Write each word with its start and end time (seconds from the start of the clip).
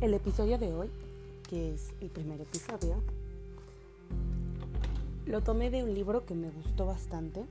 El 0.00 0.14
episodio 0.14 0.56
de 0.56 0.72
hoy, 0.72 0.88
que 1.46 1.74
es 1.74 1.92
el 2.00 2.08
primer 2.08 2.40
episodio, 2.40 3.02
lo 5.26 5.42
tomé 5.42 5.68
de 5.68 5.84
un 5.84 5.92
libro 5.92 6.24
que 6.24 6.34
me 6.34 6.48
gustó 6.48 6.86
bastante. 6.86 7.44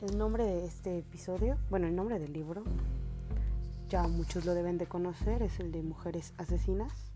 El 0.00 0.18
nombre 0.18 0.44
de 0.44 0.64
este 0.64 0.98
episodio, 0.98 1.58
bueno, 1.70 1.86
el 1.86 1.94
nombre 1.94 2.18
del 2.18 2.32
libro, 2.32 2.64
ya 3.88 4.08
muchos 4.08 4.44
lo 4.44 4.54
deben 4.54 4.78
de 4.78 4.86
conocer, 4.86 5.40
es 5.40 5.60
el 5.60 5.70
de 5.70 5.84
Mujeres 5.84 6.32
Asesinas. 6.36 7.12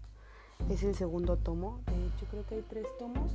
Es 0.70 0.84
el 0.84 0.94
segundo 0.94 1.36
tomo, 1.36 1.80
de 1.86 2.06
hecho 2.06 2.26
creo 2.30 2.46
que 2.46 2.54
hay 2.56 2.64
tres 2.68 2.86
tomos 2.96 3.32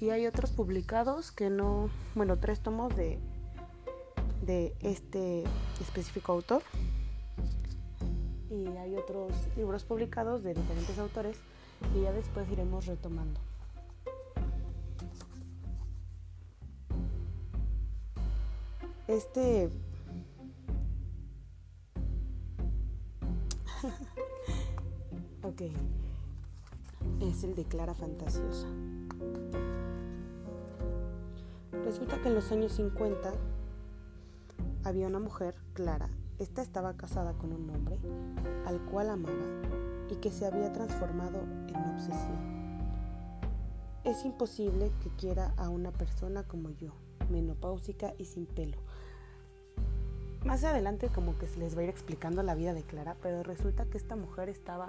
y 0.00 0.10
hay 0.10 0.26
otros 0.26 0.52
publicados 0.52 1.32
que 1.32 1.50
no, 1.50 1.90
bueno, 2.14 2.38
tres 2.38 2.60
tomos 2.60 2.94
de, 2.94 3.18
de 4.42 4.74
este 4.80 5.42
específico 5.80 6.32
autor 6.32 6.62
y 8.50 8.66
hay 8.76 8.96
otros 8.96 9.32
libros 9.56 9.84
publicados 9.84 10.42
de 10.42 10.54
diferentes 10.54 10.98
autores 10.98 11.36
y 11.94 12.02
ya 12.02 12.12
después 12.12 12.50
iremos 12.50 12.86
retomando. 12.86 13.40
Este 19.06 19.70
ok 25.42 25.62
es 27.20 27.44
el 27.44 27.54
de 27.54 27.64
Clara 27.64 27.94
Fantasiosa. 27.94 28.66
Resulta 31.84 32.20
que 32.20 32.28
en 32.28 32.34
los 32.34 32.52
años 32.52 32.72
50 32.72 33.32
había 34.84 35.08
una 35.08 35.18
mujer, 35.18 35.54
Clara. 35.74 36.08
Esta 36.40 36.62
estaba 36.62 36.94
casada 36.94 37.34
con 37.34 37.52
un 37.52 37.68
hombre 37.68 37.98
al 38.64 38.80
cual 38.86 39.10
amaba 39.10 39.34
y 40.10 40.14
que 40.16 40.30
se 40.30 40.46
había 40.46 40.72
transformado 40.72 41.38
en 41.68 41.76
obsesión. 41.76 42.80
Es 44.04 44.24
imposible 44.24 44.90
que 45.02 45.10
quiera 45.10 45.52
a 45.58 45.68
una 45.68 45.92
persona 45.92 46.42
como 46.44 46.70
yo, 46.70 46.92
menopáusica 47.30 48.14
y 48.16 48.24
sin 48.24 48.46
pelo. 48.46 48.78
Más 50.42 50.64
adelante 50.64 51.10
como 51.14 51.36
que 51.36 51.46
se 51.46 51.58
les 51.58 51.76
va 51.76 51.80
a 51.82 51.84
ir 51.84 51.90
explicando 51.90 52.42
la 52.42 52.54
vida 52.54 52.72
de 52.72 52.84
Clara, 52.84 53.16
pero 53.22 53.42
resulta 53.42 53.84
que 53.84 53.98
esta 53.98 54.16
mujer 54.16 54.48
estaba 54.48 54.88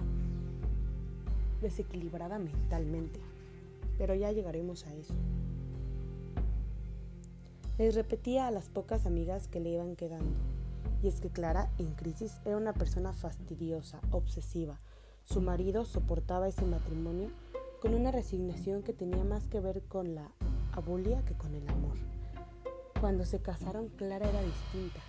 desequilibrada 1.62 2.40
mentalmente. 2.40 3.20
Pero 3.98 4.16
ya 4.16 4.32
llegaremos 4.32 4.88
a 4.88 4.94
eso. 4.94 5.16
Les 7.78 7.94
repetía 7.94 8.48
a 8.48 8.52
las 8.52 8.70
pocas 8.70 9.06
amigas 9.06 9.50
que 9.50 9.60
le 9.60 9.72
iban 9.72 9.98
quedando. 9.98 10.51
Y 11.04 11.08
es 11.08 11.20
que 11.20 11.30
Clara, 11.30 11.72
en 11.78 11.94
crisis, 11.94 12.40
era 12.46 12.58
una 12.58 12.74
persona 12.74 13.14
fastidiosa, 13.14 14.00
obsesiva. 14.12 14.80
Su 15.24 15.42
marido 15.42 15.86
soportaba 15.86 16.48
ese 16.48 16.66
matrimonio 16.66 17.30
con 17.82 17.94
una 17.94 18.12
resignación 18.12 18.84
que 18.84 18.94
tenía 18.94 19.24
más 19.24 19.48
que 19.48 19.60
ver 19.60 19.82
con 19.84 20.14
la 20.14 20.32
abulia 20.72 21.24
que 21.26 21.34
con 21.34 21.56
el 21.56 21.68
amor. 21.70 21.98
Cuando 23.00 23.26
se 23.26 23.42
casaron, 23.42 23.90
Clara 23.90 24.30
era 24.30 24.42
distinta. 24.44 25.00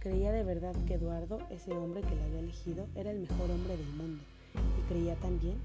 Creía 0.00 0.32
de 0.32 0.44
verdad 0.44 0.74
que 0.86 0.94
Eduardo, 0.94 1.40
ese 1.50 1.76
hombre 1.76 2.00
que 2.00 2.16
la 2.16 2.24
había 2.24 2.38
elegido, 2.38 2.86
era 2.94 3.10
el 3.10 3.20
mejor 3.20 3.50
hombre 3.50 3.76
del 3.76 3.92
mundo 3.92 4.22
y 4.54 4.88
creía 4.88 5.16
también 5.16 5.58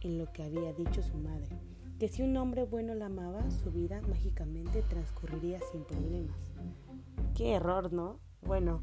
en 0.00 0.18
lo 0.18 0.32
que 0.32 0.42
había 0.42 0.72
dicho 0.72 1.02
su 1.02 1.16
madre, 1.16 1.58
que 1.98 2.08
si 2.08 2.22
un 2.22 2.36
hombre 2.36 2.64
bueno 2.64 2.94
la 2.94 3.06
amaba, 3.06 3.50
su 3.50 3.70
vida 3.70 4.00
mágicamente 4.08 4.82
transcurriría 4.82 5.60
sin 5.70 5.84
problemas. 5.84 6.36
Qué 7.36 7.54
error, 7.54 7.92
¿no? 7.92 8.18
Bueno, 8.42 8.82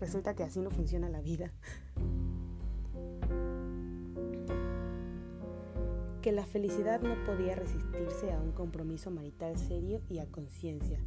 resulta 0.00 0.34
que 0.34 0.42
así 0.42 0.60
no 0.60 0.70
funciona 0.70 1.08
la 1.08 1.20
vida. 1.20 1.52
Que 6.22 6.32
la 6.32 6.44
felicidad 6.44 7.00
no 7.00 7.14
podía 7.24 7.54
resistirse 7.54 8.32
a 8.32 8.40
un 8.40 8.52
compromiso 8.52 9.10
marital 9.10 9.56
serio 9.56 10.02
y 10.08 10.18
a 10.18 10.26
conciencia 10.26 10.98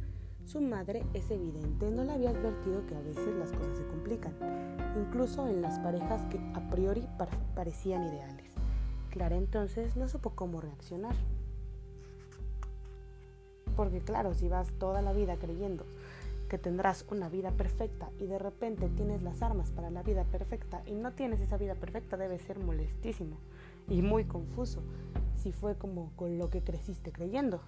su 0.44 0.60
madre 0.60 1.06
es 1.14 1.30
evidente, 1.30 1.90
no 1.90 2.04
le 2.04 2.12
había 2.12 2.30
advertido 2.30 2.84
que 2.86 2.96
a 2.96 3.00
veces 3.00 3.34
las 3.38 3.52
cosas 3.52 3.78
se 3.78 3.86
complican, 3.86 4.34
incluso 4.98 5.46
en 5.46 5.62
las 5.62 5.78
parejas 5.78 6.26
que 6.26 6.38
a 6.54 6.68
priori 6.68 7.06
parecían 7.54 8.08
ideales. 8.08 8.52
Clara 9.10 9.36
entonces 9.36 9.96
no 9.96 10.08
supo 10.08 10.30
cómo 10.30 10.60
reaccionar. 10.60 11.14
Porque 13.76 14.00
claro, 14.00 14.34
si 14.34 14.48
vas 14.48 14.68
toda 14.78 15.02
la 15.02 15.12
vida 15.12 15.36
creyendo 15.36 15.84
que 16.48 16.58
tendrás 16.58 17.06
una 17.10 17.30
vida 17.30 17.50
perfecta 17.50 18.10
y 18.18 18.26
de 18.26 18.38
repente 18.38 18.90
tienes 18.90 19.22
las 19.22 19.40
armas 19.40 19.70
para 19.70 19.88
la 19.88 20.02
vida 20.02 20.24
perfecta 20.24 20.82
y 20.86 20.92
no 20.92 21.12
tienes 21.12 21.40
esa 21.40 21.56
vida 21.56 21.74
perfecta, 21.74 22.18
debe 22.18 22.38
ser 22.38 22.58
molestísimo 22.58 23.38
y 23.88 24.02
muy 24.02 24.24
confuso 24.24 24.82
si 25.36 25.52
fue 25.52 25.76
como 25.76 26.12
con 26.14 26.38
lo 26.38 26.50
que 26.50 26.62
creciste 26.62 27.10
creyendo. 27.10 27.60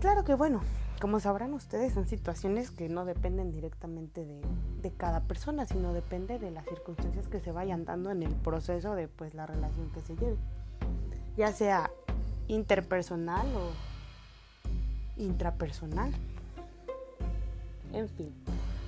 Claro 0.00 0.24
que 0.24 0.34
bueno, 0.34 0.60
como 1.00 1.20
sabrán 1.20 1.52
ustedes, 1.52 1.92
son 1.92 2.06
situaciones 2.06 2.70
que 2.70 2.88
no 2.88 3.04
dependen 3.04 3.50
directamente 3.50 4.24
de, 4.24 4.40
cada 4.96 5.22
persona, 5.22 5.66
sino 5.66 5.92
depende 5.92 6.38
de 6.38 6.52
las 6.52 6.64
circunstancias 6.66 7.26
que 7.26 7.40
se 7.40 7.50
vayan 7.50 7.84
dando 7.84 8.12
en 8.12 8.22
el 8.22 8.32
proceso 8.32 8.94
de 8.94 9.08
pues 9.08 9.34
la 9.34 9.44
relación 9.44 9.90
que 9.90 10.00
se 10.00 10.14
lleve. 10.14 10.36
Ya 11.36 11.52
sea 11.52 11.90
interpersonal 12.46 13.48
o 13.56 13.95
intrapersonal. 15.16 16.12
En 17.92 18.08
fin, 18.08 18.32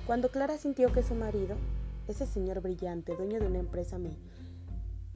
cuando 0.05 0.29
Clara 0.29 0.57
sintió 0.57 0.91
que 0.91 1.03
su 1.03 1.15
marido, 1.15 1.55
ese 2.07 2.25
señor 2.25 2.61
brillante, 2.61 3.15
dueño 3.15 3.39
de 3.39 3.47
una 3.47 3.59
empresa 3.59 3.97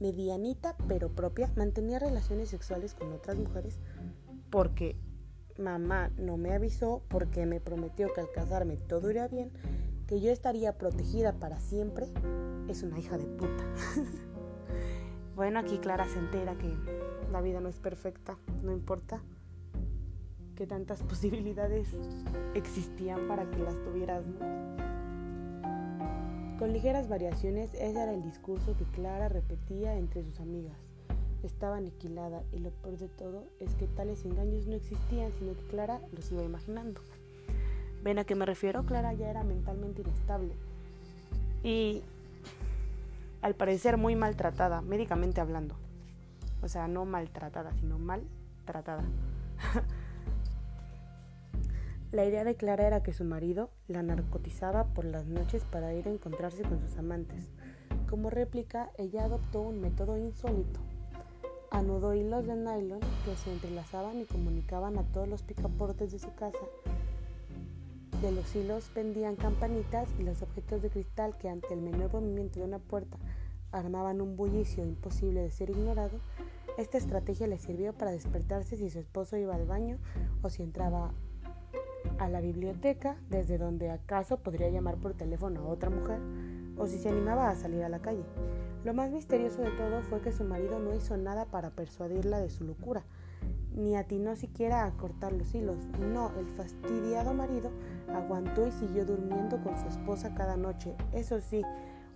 medianita 0.00 0.76
pero 0.88 1.08
propia, 1.10 1.50
mantenía 1.56 1.98
relaciones 1.98 2.48
sexuales 2.48 2.94
con 2.94 3.12
otras 3.12 3.36
mujeres 3.36 3.78
porque 4.50 4.96
mamá 5.58 6.10
no 6.16 6.36
me 6.36 6.52
avisó 6.52 7.02
porque 7.08 7.46
me 7.46 7.60
prometió 7.60 8.12
que 8.12 8.20
al 8.20 8.30
casarme 8.30 8.76
todo 8.76 9.10
iría 9.10 9.28
bien, 9.28 9.50
que 10.06 10.20
yo 10.20 10.30
estaría 10.30 10.76
protegida 10.78 11.32
para 11.34 11.60
siempre, 11.60 12.08
es 12.68 12.82
una 12.82 12.98
hija 12.98 13.18
de 13.18 13.26
puta. 13.26 13.64
bueno, 15.36 15.58
aquí 15.58 15.78
Clara 15.78 16.06
se 16.08 16.18
entera 16.18 16.56
que 16.56 16.72
la 17.30 17.40
vida 17.40 17.60
no 17.60 17.68
es 17.68 17.78
perfecta, 17.78 18.36
no 18.62 18.72
importa 18.72 19.22
que 20.54 20.66
tantas 20.66 21.02
posibilidades 21.10 21.88
existían 22.54 23.26
para 23.28 23.50
que 23.50 23.58
las 23.58 23.82
tuvieras, 23.82 24.24
Con 26.58 26.72
ligeras 26.72 27.08
variaciones, 27.08 27.74
ese 27.74 28.00
era 28.00 28.12
el 28.12 28.22
discurso 28.22 28.76
que 28.76 28.84
Clara 28.84 29.28
repetía 29.28 29.96
entre 29.96 30.22
sus 30.24 30.40
amigas 30.40 30.78
estaba 31.46 31.76
aniquilada 31.76 32.42
y 32.52 32.58
lo 32.58 32.70
peor 32.70 32.98
de 32.98 33.08
todo 33.08 33.44
es 33.60 33.74
que 33.74 33.86
tales 33.86 34.24
engaños 34.24 34.66
no 34.66 34.74
existían, 34.74 35.32
sino 35.32 35.54
que 35.54 35.62
Clara 35.64 36.00
los 36.12 36.30
iba 36.32 36.42
imaginando. 36.42 37.00
¿Ven 38.02 38.18
a 38.18 38.24
qué 38.24 38.34
me 38.34 38.46
refiero? 38.46 38.84
Clara 38.84 39.12
ya 39.14 39.30
era 39.30 39.44
mentalmente 39.44 40.02
inestable 40.02 40.54
y 41.62 42.02
al 43.40 43.54
parecer 43.54 43.96
muy 43.96 44.16
maltratada, 44.16 44.80
médicamente 44.82 45.40
hablando. 45.40 45.74
O 46.62 46.68
sea, 46.68 46.88
no 46.88 47.04
maltratada, 47.04 47.72
sino 47.74 47.98
maltratada. 47.98 49.04
la 52.14 52.24
idea 52.24 52.44
de 52.44 52.54
Clara 52.54 52.86
era 52.86 53.02
que 53.02 53.12
su 53.12 53.24
marido 53.24 53.70
la 53.88 54.04
narcotizaba 54.04 54.84
por 54.84 55.04
las 55.04 55.26
noches 55.26 55.64
para 55.64 55.92
ir 55.94 56.06
a 56.06 56.12
encontrarse 56.12 56.62
con 56.62 56.78
sus 56.78 56.96
amantes. 56.96 57.48
Como 58.08 58.30
réplica, 58.30 58.90
ella 58.96 59.24
adoptó 59.24 59.60
un 59.60 59.80
método 59.80 60.16
insólito 60.16 60.78
Anudó 61.74 62.14
hilos 62.14 62.46
de 62.46 62.54
nylon 62.54 63.00
que 63.24 63.34
se 63.34 63.50
entrelazaban 63.52 64.20
y 64.20 64.26
comunicaban 64.26 64.96
a 64.96 65.02
todos 65.02 65.26
los 65.26 65.42
picaportes 65.42 66.12
de 66.12 66.20
su 66.20 66.32
casa. 66.36 66.64
De 68.22 68.30
los 68.30 68.54
hilos 68.54 68.92
pendían 68.94 69.34
campanitas 69.34 70.08
y 70.20 70.22
los 70.22 70.40
objetos 70.40 70.82
de 70.82 70.90
cristal 70.90 71.36
que 71.36 71.48
ante 71.48 71.74
el 71.74 71.80
menor 71.80 72.12
movimiento 72.12 72.60
de 72.60 72.66
una 72.66 72.78
puerta 72.78 73.18
armaban 73.72 74.20
un 74.20 74.36
bullicio 74.36 74.84
imposible 74.84 75.40
de 75.40 75.50
ser 75.50 75.70
ignorado. 75.70 76.20
Esta 76.78 76.96
estrategia 76.96 77.48
le 77.48 77.58
sirvió 77.58 77.92
para 77.92 78.12
despertarse 78.12 78.76
si 78.76 78.88
su 78.88 79.00
esposo 79.00 79.36
iba 79.36 79.56
al 79.56 79.66
baño 79.66 79.98
o 80.42 80.50
si 80.50 80.62
entraba 80.62 81.12
a 82.18 82.28
la 82.28 82.40
biblioteca, 82.40 83.16
desde 83.30 83.58
donde 83.58 83.90
acaso 83.90 84.38
podría 84.38 84.70
llamar 84.70 84.96
por 84.96 85.14
teléfono 85.14 85.60
a 85.60 85.68
otra 85.68 85.90
mujer, 85.90 86.18
o 86.76 86.86
si 86.86 86.98
se 86.98 87.08
animaba 87.08 87.50
a 87.50 87.56
salir 87.56 87.82
a 87.82 87.88
la 87.88 88.00
calle. 88.00 88.24
Lo 88.84 88.94
más 88.94 89.10
misterioso 89.10 89.62
de 89.62 89.70
todo 89.70 90.02
fue 90.02 90.20
que 90.20 90.32
su 90.32 90.44
marido 90.44 90.78
no 90.78 90.94
hizo 90.94 91.16
nada 91.16 91.46
para 91.46 91.70
persuadirla 91.70 92.40
de 92.40 92.50
su 92.50 92.64
locura, 92.64 93.02
ni 93.74 93.96
atinó 93.96 94.36
siquiera 94.36 94.84
a 94.84 94.90
cortar 94.92 95.32
los 95.32 95.54
hilos. 95.54 95.78
No, 95.98 96.30
el 96.38 96.46
fastidiado 96.48 97.34
marido 97.34 97.70
aguantó 98.14 98.66
y 98.66 98.72
siguió 98.72 99.04
durmiendo 99.04 99.62
con 99.62 99.78
su 99.78 99.88
esposa 99.88 100.34
cada 100.34 100.56
noche. 100.56 100.94
Eso 101.12 101.40
sí, 101.40 101.62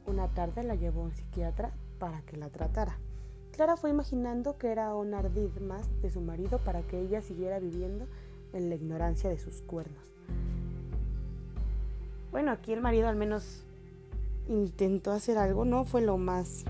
una 0.07 0.29
tarde 0.29 0.63
la 0.63 0.75
llevó 0.75 1.03
a 1.03 1.05
un 1.05 1.13
psiquiatra 1.13 1.73
para 1.99 2.21
que 2.23 2.37
la 2.37 2.51
tratara. 2.51 2.99
Clara 3.53 3.77
fue 3.77 3.91
imaginando 3.91 4.57
que 4.57 4.69
era 4.69 4.95
un 4.95 5.15
ardid 5.15 5.51
más 5.61 5.89
de 6.01 6.11
su 6.11 6.21
marido 6.21 6.59
para 6.59 6.83
que 6.83 7.01
ella 7.01 7.23
siguiera 7.23 7.59
viviendo 7.59 8.07
en 8.53 8.69
la 8.69 8.75
ignorancia 8.75 9.31
de 9.31 9.39
sus 9.39 9.63
cuernos. 9.63 10.03
bueno, 12.31 12.53
aquí 12.53 12.73
el 12.73 12.81
marido 12.81 13.09
al 13.09 13.17
menos 13.17 13.65
intentó 14.49 15.13
hacer 15.13 15.39
algo, 15.39 15.65
no 15.65 15.85
fue 15.85 16.01
lo 16.01 16.19
más... 16.19 16.65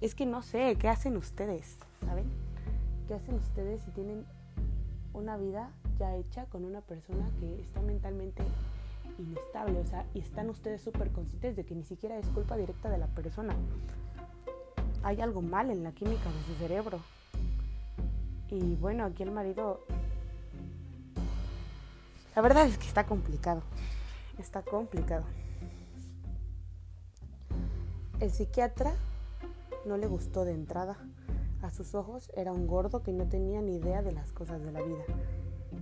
Es 0.00 0.14
que 0.14 0.24
no 0.24 0.42
sé, 0.42 0.76
¿qué 0.78 0.88
hacen 0.88 1.16
ustedes? 1.16 1.76
¿Saben? 2.06 2.24
¿Qué 3.06 3.14
hacen 3.14 3.34
ustedes 3.34 3.82
si 3.82 3.90
tienen 3.90 4.24
una 5.12 5.36
vida 5.36 5.70
ya 5.98 6.16
hecha 6.16 6.46
con 6.46 6.64
una 6.64 6.80
persona 6.80 7.28
que 7.38 7.60
está 7.60 7.82
mentalmente 7.82 8.42
inestable? 9.18 9.78
O 9.78 9.86
sea, 9.86 10.06
y 10.14 10.20
están 10.20 10.48
ustedes 10.48 10.80
súper 10.80 11.10
conscientes 11.10 11.56
de 11.56 11.64
que 11.64 11.74
ni 11.74 11.84
siquiera 11.84 12.18
es 12.18 12.26
culpa 12.28 12.56
directa 12.56 12.88
de 12.88 12.96
la 12.96 13.08
persona. 13.08 13.54
Hay 15.02 15.20
algo 15.20 15.42
mal 15.42 15.70
en 15.70 15.82
la 15.82 15.92
química 15.92 16.30
de 16.30 16.44
su 16.46 16.54
cerebro. 16.58 17.00
Y 18.50 18.76
bueno, 18.76 19.04
aquí 19.04 19.22
el 19.22 19.30
marido... 19.30 19.84
La 22.34 22.42
verdad 22.42 22.66
es 22.66 22.78
que 22.78 22.86
está 22.86 23.06
complicado. 23.06 23.62
Está 24.38 24.62
complicado. 24.62 25.24
El 28.18 28.30
psiquiatra 28.30 28.92
no 29.86 29.96
le 29.96 30.06
gustó 30.06 30.44
de 30.44 30.52
entrada. 30.52 30.96
A 31.62 31.70
sus 31.70 31.94
ojos 31.94 32.30
era 32.34 32.52
un 32.52 32.66
gordo 32.66 33.02
que 33.02 33.12
no 33.12 33.28
tenía 33.28 33.60
ni 33.60 33.76
idea 33.76 34.02
de 34.02 34.12
las 34.12 34.32
cosas 34.32 34.62
de 34.62 34.72
la 34.72 34.82
vida 34.82 35.04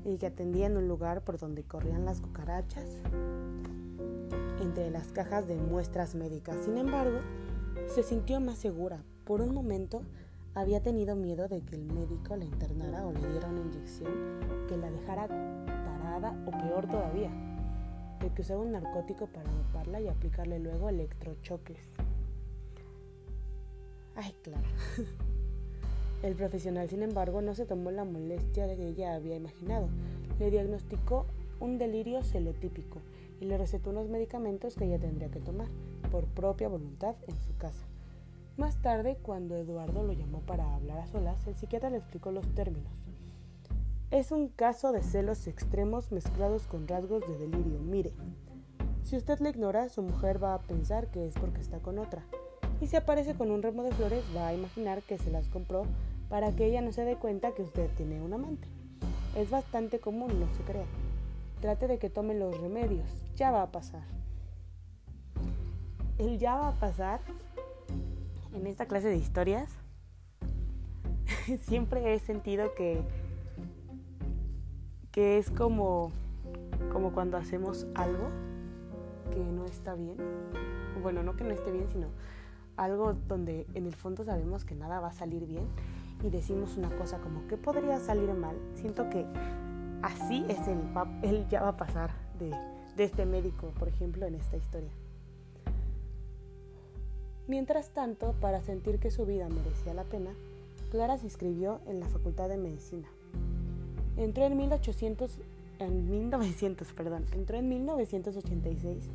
y 0.04 0.18
que 0.18 0.26
atendía 0.26 0.66
en 0.66 0.76
un 0.76 0.88
lugar 0.88 1.22
por 1.22 1.38
donde 1.38 1.62
corrían 1.62 2.04
las 2.04 2.20
cucarachas 2.20 2.84
entre 4.60 4.90
las 4.90 5.08
cajas 5.08 5.46
de 5.46 5.56
muestras 5.56 6.14
médicas. 6.14 6.56
Sin 6.64 6.78
embargo, 6.78 7.18
se 7.94 8.02
sintió 8.02 8.40
más 8.40 8.58
segura. 8.58 9.02
Por 9.24 9.40
un 9.40 9.54
momento 9.54 10.02
había 10.60 10.82
tenido 10.82 11.14
miedo 11.14 11.46
de 11.46 11.60
que 11.60 11.76
el 11.76 11.84
médico 11.84 12.34
la 12.34 12.44
internara 12.44 13.06
o 13.06 13.12
le 13.12 13.30
diera 13.30 13.48
una 13.48 13.60
inyección 13.60 14.12
que 14.68 14.76
la 14.76 14.90
dejara 14.90 15.28
tarada 15.28 16.36
o 16.46 16.50
peor 16.50 16.88
todavía, 16.88 17.30
de 18.20 18.30
que 18.30 18.42
usaba 18.42 18.62
un 18.62 18.72
narcótico 18.72 19.28
para 19.28 19.50
doparla 19.52 20.00
y 20.00 20.08
aplicarle 20.08 20.58
luego 20.58 20.88
electrochoques. 20.88 21.78
Ay, 24.16 24.34
claro. 24.42 24.66
El 26.24 26.34
profesional, 26.34 26.90
sin 26.90 27.04
embargo, 27.04 27.40
no 27.40 27.54
se 27.54 27.64
tomó 27.64 27.92
la 27.92 28.04
molestia 28.04 28.66
que 28.74 28.88
ella 28.88 29.14
había 29.14 29.36
imaginado. 29.36 29.88
Le 30.40 30.50
diagnosticó 30.50 31.26
un 31.60 31.78
delirio 31.78 32.24
celotípico 32.24 32.98
y 33.40 33.44
le 33.44 33.58
recetó 33.58 33.90
unos 33.90 34.08
medicamentos 34.08 34.74
que 34.74 34.86
ella 34.86 34.98
tendría 34.98 35.30
que 35.30 35.38
tomar 35.38 35.68
por 36.10 36.24
propia 36.24 36.66
voluntad 36.66 37.14
en 37.28 37.36
su 37.46 37.56
casa. 37.58 37.87
Más 38.58 38.82
tarde, 38.82 39.16
cuando 39.22 39.56
Eduardo 39.56 40.02
lo 40.02 40.12
llamó 40.12 40.40
para 40.40 40.74
hablar 40.74 40.98
a 40.98 41.06
solas, 41.06 41.46
el 41.46 41.54
psiquiatra 41.54 41.90
le 41.90 41.98
explicó 41.98 42.32
los 42.32 42.56
términos. 42.56 42.90
Es 44.10 44.32
un 44.32 44.48
caso 44.48 44.90
de 44.90 45.04
celos 45.04 45.46
extremos 45.46 46.10
mezclados 46.10 46.66
con 46.66 46.88
rasgos 46.88 47.22
de 47.28 47.38
delirio. 47.38 47.78
Mire, 47.78 48.12
si 49.04 49.16
usted 49.16 49.38
le 49.38 49.50
ignora, 49.50 49.88
su 49.90 50.02
mujer 50.02 50.42
va 50.42 50.54
a 50.54 50.58
pensar 50.58 51.06
que 51.06 51.28
es 51.28 51.34
porque 51.34 51.60
está 51.60 51.78
con 51.78 52.00
otra. 52.00 52.24
Y 52.80 52.88
si 52.88 52.96
aparece 52.96 53.36
con 53.36 53.52
un 53.52 53.62
ramo 53.62 53.84
de 53.84 53.92
flores, 53.92 54.24
va 54.36 54.48
a 54.48 54.54
imaginar 54.54 55.02
que 55.02 55.18
se 55.18 55.30
las 55.30 55.48
compró 55.48 55.84
para 56.28 56.56
que 56.56 56.66
ella 56.66 56.80
no 56.80 56.90
se 56.90 57.04
dé 57.04 57.14
cuenta 57.14 57.52
que 57.52 57.62
usted 57.62 57.88
tiene 57.96 58.20
un 58.20 58.32
amante. 58.32 58.66
Es 59.36 59.50
bastante 59.50 60.00
común, 60.00 60.40
no 60.40 60.48
se 60.56 60.64
crea. 60.64 60.86
Trate 61.60 61.86
de 61.86 62.00
que 62.00 62.10
tome 62.10 62.34
los 62.34 62.60
remedios. 62.60 63.08
Ya 63.36 63.52
va 63.52 63.62
a 63.62 63.70
pasar. 63.70 64.02
El 66.18 66.40
ya 66.40 66.56
va 66.56 66.70
a 66.70 66.80
pasar 66.80 67.20
en 68.54 68.66
esta 68.66 68.86
clase 68.86 69.08
de 69.08 69.16
historias 69.16 69.70
siempre 71.62 72.14
he 72.14 72.18
sentido 72.18 72.74
que, 72.74 73.02
que 75.10 75.38
es 75.38 75.50
como, 75.50 76.12
como 76.92 77.12
cuando 77.12 77.36
hacemos 77.36 77.86
algo 77.94 78.28
que 79.30 79.40
no 79.40 79.64
está 79.66 79.94
bien. 79.94 80.16
Bueno, 81.02 81.22
no 81.22 81.36
que 81.36 81.44
no 81.44 81.50
esté 81.50 81.70
bien, 81.70 81.88
sino 81.88 82.08
algo 82.76 83.12
donde 83.12 83.66
en 83.74 83.86
el 83.86 83.94
fondo 83.94 84.24
sabemos 84.24 84.64
que 84.64 84.74
nada 84.74 85.00
va 85.00 85.08
a 85.08 85.12
salir 85.12 85.46
bien 85.46 85.66
y 86.22 86.30
decimos 86.30 86.76
una 86.76 86.90
cosa 86.96 87.18
como 87.18 87.46
que 87.46 87.56
podría 87.56 87.98
salir 87.98 88.32
mal. 88.34 88.56
Siento 88.74 89.08
que 89.10 89.26
así 90.02 90.44
es 90.48 90.66
el, 90.68 90.80
el 91.22 91.48
ya 91.48 91.62
va 91.62 91.70
a 91.70 91.76
pasar 91.76 92.10
de, 92.38 92.50
de 92.96 93.04
este 93.04 93.26
médico, 93.26 93.68
por 93.78 93.88
ejemplo, 93.88 94.26
en 94.26 94.34
esta 94.34 94.56
historia. 94.56 94.90
Mientras 97.48 97.88
tanto, 97.88 98.34
para 98.42 98.60
sentir 98.60 98.98
que 98.98 99.10
su 99.10 99.24
vida 99.24 99.48
merecía 99.48 99.94
la 99.94 100.04
pena, 100.04 100.34
Clara 100.90 101.16
se 101.16 101.24
inscribió 101.24 101.80
en 101.86 101.98
la 101.98 102.06
Facultad 102.06 102.50
de 102.50 102.58
Medicina. 102.58 103.08
Entró 104.18 104.44
en, 104.44 104.54
1800, 104.58 105.38
en 105.78 106.10
1900, 106.10 106.92
perdón, 106.92 107.24
entró 107.32 107.56
en 107.56 107.70
1986, 107.70 109.08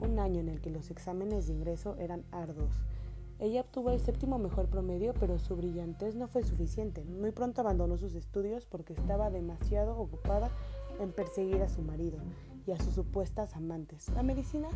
un 0.00 0.18
año 0.18 0.40
en 0.40 0.50
el 0.50 0.60
que 0.60 0.68
los 0.68 0.90
exámenes 0.90 1.46
de 1.46 1.54
ingreso 1.54 1.96
eran 1.98 2.22
arduos. 2.32 2.74
Ella 3.38 3.62
obtuvo 3.62 3.90
el 3.90 4.00
séptimo 4.00 4.38
mejor 4.38 4.66
promedio, 4.66 5.14
pero 5.18 5.38
su 5.38 5.56
brillantez 5.56 6.16
no 6.16 6.28
fue 6.28 6.44
suficiente. 6.44 7.02
Muy 7.04 7.30
pronto 7.30 7.62
abandonó 7.62 7.96
sus 7.96 8.14
estudios 8.14 8.66
porque 8.66 8.92
estaba 8.92 9.30
demasiado 9.30 9.98
ocupada 9.98 10.50
en 11.00 11.12
perseguir 11.12 11.62
a 11.62 11.70
su 11.70 11.80
marido 11.80 12.18
y 12.66 12.72
a 12.72 12.78
sus 12.78 12.92
supuestas 12.92 13.56
amantes. 13.56 14.10
La 14.10 14.22
medicina 14.22 14.68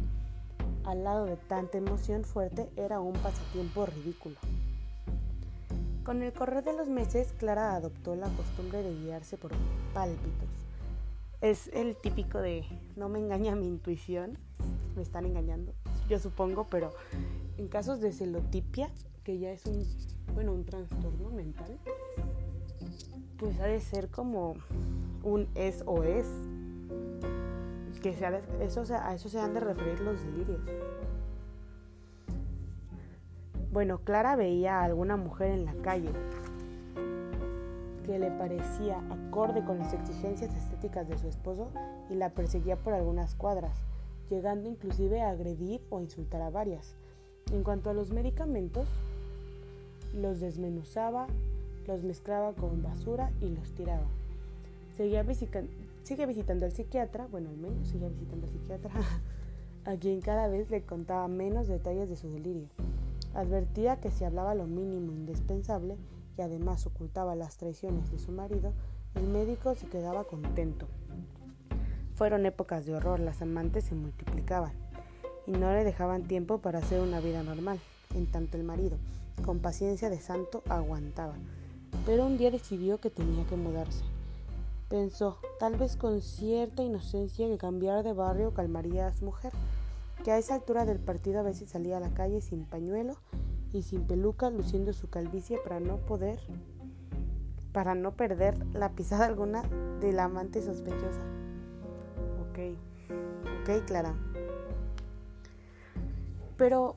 al 0.84 1.04
lado 1.04 1.26
de 1.26 1.36
tanta 1.36 1.78
emoción 1.78 2.25
fuerte 2.25 2.70
era 2.76 3.00
un 3.00 3.14
pasatiempo 3.14 3.86
ridículo. 3.86 4.36
Con 6.04 6.22
el 6.22 6.32
correr 6.32 6.62
de 6.64 6.75
los 6.75 6.88
meses, 6.88 7.32
Clara 7.38 7.75
adoptó 7.75 8.14
la 8.14 8.28
costumbre 8.28 8.82
de 8.82 8.94
guiarse 8.94 9.38
por 9.38 9.52
pálpitos. 9.94 10.48
Es 11.40 11.69
el 11.72 11.96
típico 11.96 12.38
de 12.38 12.64
no 12.96 13.08
me 13.08 13.19
engaña 13.19 13.56
mi 13.56 13.66
intuición, 13.66 14.38
me 14.96 15.02
están 15.02 15.25
engañando, 15.25 15.72
yo 16.08 16.19
supongo, 16.19 16.66
pero 16.70 16.92
en 17.56 17.69
casos 17.69 18.00
de 18.00 18.12
celotipia, 18.12 18.90
que 19.25 19.38
ya 19.38 19.50
es 19.50 19.64
un, 19.66 19.87
bueno, 20.34 20.52
un 20.52 20.64
trastorno 20.64 21.30
mental, 21.30 21.78
pues 23.38 23.58
ha 23.60 23.66
de 23.66 23.80
ser 23.80 24.08
como 24.08 24.56
un 25.22 25.48
es 25.54 25.82
o 25.87 26.02
es 26.02 26.26
que 28.04 28.10
eso, 28.60 28.84
a 28.94 29.14
eso 29.14 29.30
se 29.30 29.40
han 29.40 29.54
de 29.54 29.60
referir 29.60 29.98
los 30.00 30.22
delirios. 30.22 30.60
Bueno, 33.72 34.00
Clara 34.04 34.36
veía 34.36 34.80
a 34.80 34.84
alguna 34.84 35.16
mujer 35.16 35.52
en 35.52 35.64
la 35.64 35.72
calle 35.76 36.10
que 38.04 38.18
le 38.18 38.30
parecía 38.30 38.99
acorde 39.11 39.64
con 39.64 39.78
las 39.78 39.94
exigencias 39.94 40.54
estéticas 40.54 41.08
de 41.08 41.16
su 41.16 41.28
esposo 41.28 41.70
y 42.11 42.14
la 42.16 42.28
perseguía 42.28 42.76
por 42.76 42.92
algunas 42.92 43.34
cuadras, 43.37 43.78
llegando 44.28 44.68
inclusive 44.68 45.23
a 45.23 45.30
agredir 45.30 45.80
o 45.88 45.99
insultar 45.99 46.42
a 46.42 46.50
varias. 46.50 46.94
En 47.52 47.62
cuanto 47.62 47.88
a 47.88 47.94
los 47.94 48.11
medicamentos, 48.11 48.87
los 50.14 50.40
desmenuzaba, 50.40 51.26
los 51.87 52.02
mezclaba 52.02 52.52
con 52.52 52.82
basura 52.82 53.30
y 53.40 53.49
los 53.49 53.73
tiraba. 53.73 54.08
Seguía 54.94 55.23
Sigue 56.04 56.26
visitando 56.26 56.66
al 56.66 56.73
psiquiatra, 56.73 57.26
bueno, 57.30 57.49
al 57.49 57.56
menos 57.56 57.88
sigue 57.88 58.11
visitando 58.11 58.46
al 58.46 58.52
psiquiatra, 58.52 58.90
a 59.87 59.96
quien 59.96 60.20
cada 60.20 60.49
vez 60.49 60.68
le 60.70 60.82
contaba 60.82 61.26
menos 61.28 61.66
detalles 61.66 62.11
de 62.11 62.16
su 62.16 62.28
delirio. 62.28 62.68
Advertía 63.32 63.96
que 64.00 64.11
si 64.11 64.23
hablaba 64.23 64.54
lo 64.54 64.66
mínimo 64.66 65.12
indispensable 65.12 65.96
y 66.37 66.42
además 66.42 66.87
ocultaba 66.87 67.34
las 67.34 67.56
traiciones 67.56 68.11
de 68.11 68.18
su 68.18 68.32
marido, 68.32 68.75
el 69.14 69.26
médico 69.28 69.75
se 69.75 69.87
quedaba 69.87 70.25
contento. 70.25 70.88
Fueron 72.16 72.44
épocas 72.44 72.84
de 72.84 72.94
horror, 72.94 73.18
las 73.18 73.40
amantes 73.40 73.84
se 73.84 73.94
multiplicaban 73.94 74.73
y 75.46 75.52
no 75.52 75.73
le 75.73 75.84
dejaban 75.84 76.28
tiempo 76.28 76.58
para 76.58 76.80
hacer 76.80 77.00
una 77.00 77.20
vida 77.20 77.42
normal, 77.42 77.80
en 78.14 78.26
tanto 78.26 78.58
el 78.58 78.64
marido, 78.64 78.99
con 79.42 79.61
paciencia 79.61 80.11
de 80.11 80.20
santo, 80.20 80.62
aguantaba. 80.68 81.34
Pero 82.04 82.26
un 82.26 82.37
día 82.37 82.50
decidió 82.50 83.00
que 83.00 83.08
tenía 83.08 83.46
que 83.46 83.56
mudarse. 83.56 84.04
Pensó, 84.88 85.38
tal 85.59 85.76
vez 85.76 85.97
con 85.97 86.21
cierta 86.21 86.83
inocencia, 86.83 87.49
que 87.49 87.59
cambiar 87.59 88.05
de 88.05 88.12
barrio 88.12 88.53
calmaría 88.53 89.07
a 89.07 89.14
su 89.14 89.25
mujer, 89.25 89.53
que 90.23 90.31
a 90.31 90.38
esa 90.38 90.55
altura 90.55 90.85
del 90.85 91.00
partido 91.00 91.41
a 91.41 91.43
veces 91.43 91.71
salía 91.71 91.97
a 91.97 92.00
la 92.00 92.12
calle 92.14 92.41
sin 92.41 92.64
pañuelo 92.64 93.17
y 93.73 93.83
sin 93.83 94.07
peluca, 94.07 94.50
luciendo 94.50 94.93
su 94.93 95.09
calvicie 95.09 95.59
para 95.59 95.81
no 95.81 95.97
poder, 95.99 96.38
para 97.73 97.95
no 97.95 98.12
perder 98.12 98.57
la 98.75 98.91
pisada 98.91 99.26
alguna 99.26 99.62
de 100.00 100.12
la 100.12 100.25
amante 100.25 100.62
sospechosa. 100.62 101.23
Ok, 102.50 102.59
ok, 103.62 103.85
Clara. 103.87 104.14
Pero 106.57 106.95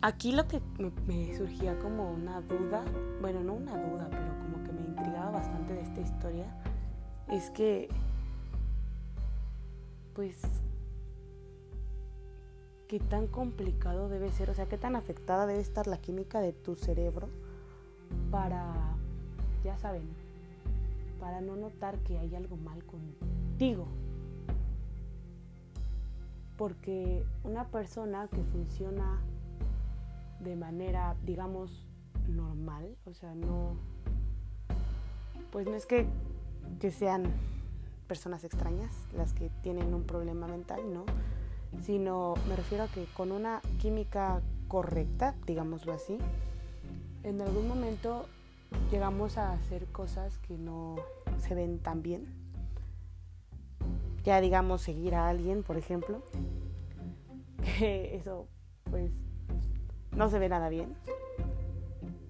aquí 0.00 0.32
lo 0.32 0.48
que 0.48 0.62
me, 0.78 0.92
me 1.06 1.36
surgía 1.36 1.78
como 1.78 2.10
una 2.10 2.40
duda, 2.40 2.84
bueno, 3.20 3.42
no 3.42 3.54
una 3.54 3.72
duda, 3.72 4.08
pero 4.08 4.38
como 4.38 4.59
bastante 5.40 5.72
de 5.72 5.80
esta 5.80 6.00
historia, 6.02 6.46
es 7.28 7.48
que, 7.50 7.88
pues, 10.14 10.36
qué 12.88 13.00
tan 13.00 13.26
complicado 13.26 14.10
debe 14.10 14.30
ser, 14.32 14.50
o 14.50 14.54
sea, 14.54 14.66
qué 14.66 14.76
tan 14.76 14.96
afectada 14.96 15.46
debe 15.46 15.60
estar 15.60 15.86
la 15.86 15.96
química 15.96 16.40
de 16.40 16.52
tu 16.52 16.74
cerebro 16.74 17.30
para, 18.30 18.74
ya 19.64 19.78
saben, 19.78 20.02
para 21.18 21.40
no 21.40 21.56
notar 21.56 21.96
que 22.00 22.18
hay 22.18 22.34
algo 22.34 22.56
mal 22.56 22.84
contigo. 22.84 23.88
porque 26.58 27.24
una 27.42 27.64
persona 27.68 28.28
que 28.28 28.42
funciona 28.52 29.18
de 30.40 30.56
manera, 30.56 31.16
digamos, 31.24 31.88
normal, 32.28 32.98
o 33.06 33.14
sea, 33.14 33.34
no, 33.34 33.76
pues 35.50 35.66
no 35.66 35.74
es 35.74 35.86
que, 35.86 36.06
que 36.80 36.90
sean 36.90 37.24
personas 38.06 38.44
extrañas 38.44 38.92
las 39.16 39.32
que 39.32 39.50
tienen 39.62 39.94
un 39.94 40.04
problema 40.04 40.46
mental, 40.46 40.80
¿no? 40.92 41.04
Sino 41.82 42.34
me 42.48 42.56
refiero 42.56 42.84
a 42.84 42.88
que 42.88 43.04
con 43.16 43.30
una 43.30 43.60
química 43.78 44.42
correcta, 44.68 45.34
digámoslo 45.46 45.92
así, 45.92 46.18
en 47.22 47.40
algún 47.40 47.68
momento 47.68 48.26
llegamos 48.90 49.38
a 49.38 49.52
hacer 49.52 49.86
cosas 49.86 50.38
que 50.38 50.56
no 50.56 50.96
se 51.38 51.54
ven 51.54 51.78
tan 51.78 52.02
bien. 52.02 52.26
Ya 54.24 54.40
digamos 54.40 54.82
seguir 54.82 55.14
a 55.14 55.28
alguien, 55.28 55.62
por 55.62 55.76
ejemplo, 55.76 56.22
que 57.78 58.16
eso 58.16 58.48
pues 58.90 59.12
no 60.12 60.28
se 60.28 60.38
ve 60.38 60.48
nada 60.48 60.68
bien. 60.68 60.94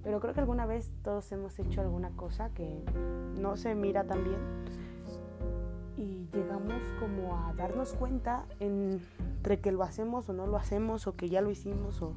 Pero 0.03 0.21
creo 0.21 0.35
que 0.35 0.41
alguna 0.41 0.67
vez 0.67 0.91
todos 1.03 1.31
hemos 1.33 1.59
hecho 1.59 1.81
alguna 1.81 2.11
cosa 2.11 2.51
que 2.51 2.83
no 3.39 3.57
se 3.57 3.75
mira 3.75 4.05
tan 4.05 4.25
bien 4.25 4.39
y 6.01 6.27
llegamos 6.33 6.83
como 6.99 7.37
a 7.37 7.53
darnos 7.53 7.93
cuenta 7.93 8.47
entre 8.59 9.61
que 9.61 9.71
lo 9.71 9.83
hacemos 9.83 10.29
o 10.31 10.33
no 10.33 10.47
lo 10.47 10.57
hacemos 10.57 11.07
o 11.07 11.15
que 11.15 11.29
ya 11.29 11.43
lo 11.43 11.51
hicimos 11.51 12.01
o 12.01 12.15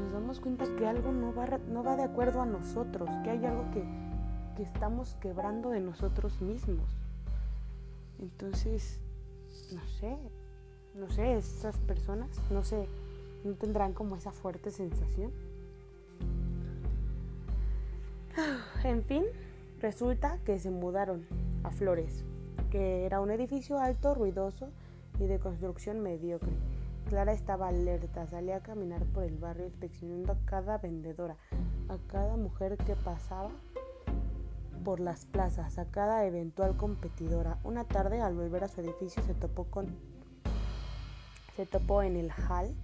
nos 0.00 0.12
damos 0.12 0.40
cuenta 0.40 0.64
que 0.76 0.86
algo 0.86 1.12
no 1.12 1.34
va, 1.34 1.58
no 1.68 1.84
va 1.84 1.96
de 1.96 2.04
acuerdo 2.04 2.40
a 2.40 2.46
nosotros, 2.46 3.10
que 3.24 3.30
hay 3.30 3.44
algo 3.44 3.70
que, 3.72 3.84
que 4.56 4.62
estamos 4.62 5.16
quebrando 5.20 5.70
de 5.70 5.80
nosotros 5.80 6.40
mismos. 6.40 6.88
Entonces, 8.18 9.00
no 9.74 9.84
sé, 10.00 10.16
no 10.94 11.10
sé, 11.10 11.36
esas 11.36 11.76
personas, 11.78 12.30
no 12.50 12.64
sé, 12.64 12.88
no 13.44 13.54
tendrán 13.54 13.92
como 13.92 14.16
esa 14.16 14.32
fuerte 14.32 14.70
sensación. 14.70 15.30
En 18.84 19.02
fin, 19.04 19.24
resulta 19.80 20.38
que 20.44 20.58
se 20.58 20.70
mudaron 20.70 21.26
a 21.64 21.70
Flores, 21.70 22.24
que 22.70 23.04
era 23.04 23.20
un 23.20 23.30
edificio 23.30 23.78
alto, 23.78 24.14
ruidoso 24.14 24.70
y 25.18 25.26
de 25.26 25.38
construcción 25.38 26.00
mediocre. 26.00 26.52
Clara 27.08 27.32
estaba 27.32 27.68
alerta, 27.68 28.26
salía 28.26 28.56
a 28.56 28.62
caminar 28.62 29.04
por 29.06 29.24
el 29.24 29.36
barrio 29.36 29.66
inspeccionando 29.66 30.32
a 30.32 30.38
cada 30.46 30.78
vendedora, 30.78 31.36
a 31.88 31.98
cada 32.06 32.36
mujer 32.36 32.76
que 32.78 32.94
pasaba 32.94 33.50
por 34.84 34.98
las 34.98 35.26
plazas, 35.26 35.78
a 35.78 35.84
cada 35.84 36.26
eventual 36.26 36.76
competidora. 36.76 37.58
Una 37.64 37.84
tarde, 37.84 38.20
al 38.20 38.34
volver 38.34 38.64
a 38.64 38.68
su 38.68 38.80
edificio, 38.80 39.22
se 39.22 39.34
topó 39.34 39.64
con 39.64 39.86
se 41.56 41.66
topó 41.66 42.02
en 42.02 42.16
el 42.16 42.30
hall 42.30 42.74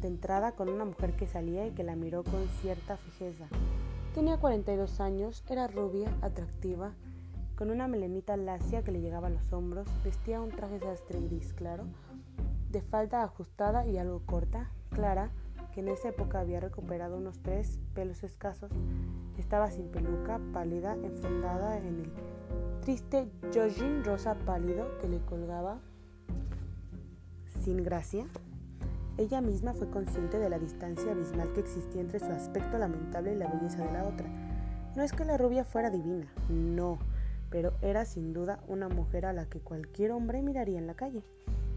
de 0.00 0.06
entrada 0.06 0.52
con 0.52 0.68
una 0.68 0.84
mujer 0.84 1.14
que 1.16 1.26
salía 1.26 1.66
y 1.66 1.72
que 1.72 1.82
la 1.82 1.96
miró 1.96 2.22
con 2.22 2.46
cierta 2.60 2.96
fijeza. 2.96 3.48
Tenía 4.14 4.36
42 4.36 5.00
años, 5.00 5.42
era 5.48 5.68
rubia, 5.68 6.14
atractiva, 6.20 6.92
con 7.56 7.70
una 7.70 7.88
melenita 7.88 8.36
lacia 8.36 8.82
que 8.82 8.92
le 8.92 9.00
llegaba 9.00 9.28
a 9.28 9.30
los 9.30 9.54
hombros, 9.54 9.88
vestía 10.04 10.42
un 10.42 10.50
traje 10.50 10.80
sastre 10.80 11.18
gris 11.20 11.54
claro, 11.54 11.84
de 12.70 12.82
falda 12.82 13.22
ajustada 13.22 13.86
y 13.86 13.96
algo 13.96 14.20
corta. 14.26 14.70
Clara, 14.90 15.30
que 15.72 15.80
en 15.80 15.88
esa 15.88 16.10
época 16.10 16.40
había 16.40 16.60
recuperado 16.60 17.16
unos 17.16 17.38
tres 17.40 17.78
pelos 17.94 18.22
escasos, 18.22 18.70
estaba 19.38 19.70
sin 19.70 19.88
peluca, 19.88 20.38
pálida, 20.52 20.94
enfundada 20.94 21.78
en 21.78 21.86
el 21.86 22.12
triste 22.82 23.30
jogging 23.54 24.04
rosa 24.04 24.34
pálido 24.34 24.98
que 25.00 25.08
le 25.08 25.20
colgaba 25.20 25.78
sin 27.62 27.82
gracia. 27.82 28.26
Ella 29.18 29.40
misma 29.42 29.74
fue 29.74 29.90
consciente 29.90 30.38
de 30.38 30.48
la 30.48 30.58
distancia 30.58 31.12
abismal 31.12 31.52
que 31.52 31.60
existía 31.60 32.00
entre 32.00 32.18
su 32.18 32.32
aspecto 32.32 32.78
lamentable 32.78 33.34
y 33.34 33.36
la 33.36 33.48
belleza 33.48 33.84
de 33.84 33.92
la 33.92 34.04
otra. 34.04 34.26
No 34.96 35.02
es 35.02 35.12
que 35.12 35.24
la 35.24 35.36
rubia 35.36 35.64
fuera 35.64 35.90
divina, 35.90 36.26
no, 36.48 36.98
pero 37.50 37.74
era 37.82 38.06
sin 38.06 38.32
duda 38.32 38.60
una 38.68 38.88
mujer 38.88 39.26
a 39.26 39.34
la 39.34 39.46
que 39.46 39.60
cualquier 39.60 40.12
hombre 40.12 40.42
miraría 40.42 40.78
en 40.78 40.86
la 40.86 40.94
calle. 40.94 41.22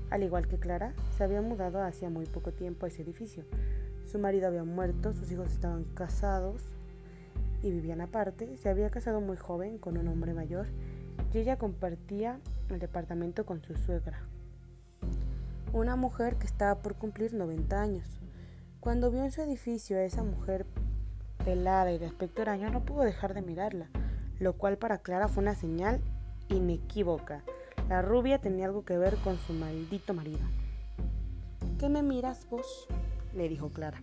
Al 0.09 0.23
igual 0.23 0.47
que 0.47 0.59
Clara, 0.59 0.93
se 1.17 1.23
había 1.23 1.41
mudado 1.41 1.81
hacía 1.81 2.09
muy 2.09 2.25
poco 2.25 2.53
tiempo 2.53 2.85
a 2.85 2.89
ese 2.89 3.01
edificio. 3.01 3.43
Su 4.05 4.17
marido 4.17 4.47
había 4.47 4.63
muerto, 4.63 5.13
sus 5.13 5.31
hijos 5.31 5.51
estaban 5.51 5.83
casados 5.93 6.61
y 7.61 7.71
vivían 7.71 8.01
aparte. 8.01 8.57
Se 8.57 8.69
había 8.69 8.89
casado 8.89 9.19
muy 9.19 9.35
joven 9.35 9.77
con 9.77 9.97
un 9.97 10.07
hombre 10.07 10.33
mayor 10.33 10.67
y 11.33 11.39
ella 11.39 11.57
compartía 11.57 12.39
el 12.69 12.79
departamento 12.79 13.45
con 13.45 13.61
su 13.61 13.75
suegra, 13.75 14.21
una 15.79 15.95
mujer 15.95 16.37
que 16.37 16.47
estaba 16.47 16.81
por 16.81 16.95
cumplir 16.95 17.33
90 17.33 17.81
años. 17.81 18.19
Cuando 18.79 19.11
vio 19.11 19.23
en 19.23 19.31
su 19.31 19.41
edificio 19.41 19.97
a 19.97 20.03
esa 20.03 20.23
mujer 20.23 20.65
pelada 21.43 21.91
y 21.91 21.97
de 21.97 22.05
aspecto 22.05 22.41
araño, 22.41 22.69
no 22.69 22.85
pudo 22.85 23.01
dejar 23.01 23.33
de 23.33 23.41
mirarla, 23.41 23.89
lo 24.39 24.53
cual 24.53 24.77
para 24.77 24.99
Clara 24.99 25.27
fue 25.27 25.43
una 25.43 25.55
señal 25.55 26.01
inequívoca 26.49 27.43
la 27.89 28.01
rubia 28.01 28.39
tenía 28.39 28.65
algo 28.65 28.83
que 28.83 28.97
ver 28.97 29.15
con 29.17 29.37
su 29.37 29.53
maldito 29.53 30.15
marido. 30.15 30.39
¿Qué 31.79 31.87
me 31.87 32.01
miras 32.01 32.49
vos? 32.49 32.87
le 33.35 33.47
dijo 33.47 33.69
Clara. 33.69 34.01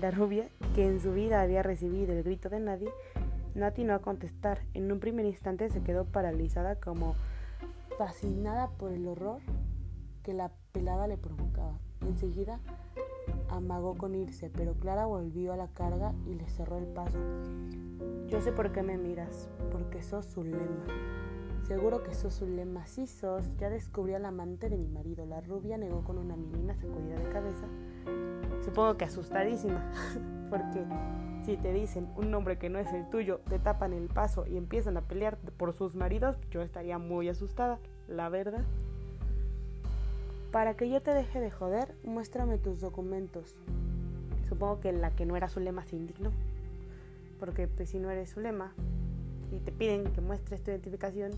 La 0.00 0.10
rubia, 0.10 0.48
que 0.74 0.86
en 0.86 1.02
su 1.02 1.12
vida 1.12 1.42
había 1.42 1.62
recibido 1.62 2.14
el 2.14 2.22
grito 2.22 2.48
de 2.48 2.60
nadie, 2.60 2.88
no 3.54 3.66
atinó 3.66 3.92
a 3.92 3.98
contestar. 3.98 4.60
En 4.72 4.90
un 4.90 5.00
primer 5.00 5.26
instante 5.26 5.68
se 5.68 5.82
quedó 5.82 6.06
paralizada 6.06 6.76
como 6.76 7.14
fascinada 7.98 8.68
por 8.70 8.90
el 8.90 9.06
horror 9.06 9.40
que 10.24 10.34
la 10.34 10.50
pelada 10.72 11.06
le 11.06 11.16
provocaba. 11.16 11.78
Enseguida 12.00 12.58
amagó 13.48 13.96
con 13.96 14.16
irse, 14.16 14.50
pero 14.50 14.74
Clara 14.74 15.06
volvió 15.06 15.52
a 15.52 15.56
la 15.56 15.68
carga 15.68 16.12
y 16.26 16.34
le 16.34 16.48
cerró 16.48 16.78
el 16.78 16.86
paso. 16.86 17.18
Yo 18.26 18.40
sé 18.40 18.50
por 18.50 18.72
qué 18.72 18.82
me 18.82 18.98
miras, 18.98 19.48
porque 19.70 20.02
sos 20.02 20.26
su 20.26 20.42
lema. 20.42 20.86
Seguro 21.62 22.02
que 22.02 22.14
sos 22.14 22.42
un 22.42 22.56
lema, 22.56 22.86
sí 22.86 23.06
sos. 23.06 23.56
Ya 23.58 23.70
descubrí 23.70 24.14
al 24.14 24.24
amante 24.24 24.68
de 24.68 24.76
mi 24.76 24.88
marido. 24.88 25.24
La 25.24 25.40
rubia 25.40 25.78
negó 25.78 26.02
con 26.02 26.18
una 26.18 26.36
mínima 26.36 26.74
sacudida 26.74 27.16
de 27.16 27.28
cabeza. 27.30 27.66
Supongo 28.62 28.96
que 28.96 29.04
asustadísima, 29.04 29.92
porque 30.50 30.84
si 31.44 31.56
te 31.58 31.72
dicen 31.72 32.08
un 32.16 32.30
nombre 32.30 32.58
que 32.58 32.70
no 32.70 32.78
es 32.78 32.92
el 32.92 33.08
tuyo, 33.08 33.40
te 33.48 33.58
tapan 33.58 33.92
el 33.92 34.08
paso 34.08 34.46
y 34.46 34.56
empiezan 34.56 34.96
a 34.96 35.02
pelear 35.02 35.36
por 35.36 35.74
sus 35.74 35.94
maridos, 35.94 36.38
yo 36.50 36.62
estaría 36.62 36.98
muy 36.98 37.28
asustada, 37.28 37.78
la 38.08 38.30
verdad. 38.30 38.64
Para 40.54 40.76
que 40.76 40.88
yo 40.88 41.02
te 41.02 41.12
deje 41.12 41.40
de 41.40 41.50
joder, 41.50 41.96
muéstrame 42.04 42.58
tus 42.58 42.80
documentos. 42.80 43.56
Supongo 44.48 44.78
que 44.78 44.92
la 44.92 45.10
que 45.10 45.26
no 45.26 45.34
era 45.34 45.48
su 45.48 45.58
lema 45.58 45.84
se 45.84 45.96
indignó, 45.96 46.30
porque 47.40 47.66
pues 47.66 47.90
si 47.90 47.98
no 47.98 48.08
eres 48.08 48.30
su 48.30 48.38
lema, 48.38 48.72
y 49.50 49.58
te 49.58 49.72
piden 49.72 50.04
que 50.12 50.20
muestres 50.20 50.62
tu 50.62 50.70
identificación, 50.70 51.32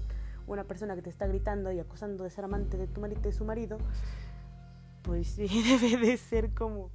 una 0.47 0.65
persona 0.65 0.95
que 0.97 1.01
te 1.01 1.09
está 1.09 1.27
gritando 1.27 1.73
y 1.73 1.79
acusando 1.79 2.25
de 2.25 2.31
ser 2.31 2.45
amante 2.45 2.77
de 2.77 2.89
tu 2.89 3.01
marido 3.01 3.23
de 3.23 3.33
su 3.33 3.47
marido, 3.47 3.79
pues 5.01 5.29
sí 5.29 5.49
debe 5.81 5.97
de 5.97 6.19
ser 6.19 6.53
como 6.53 6.91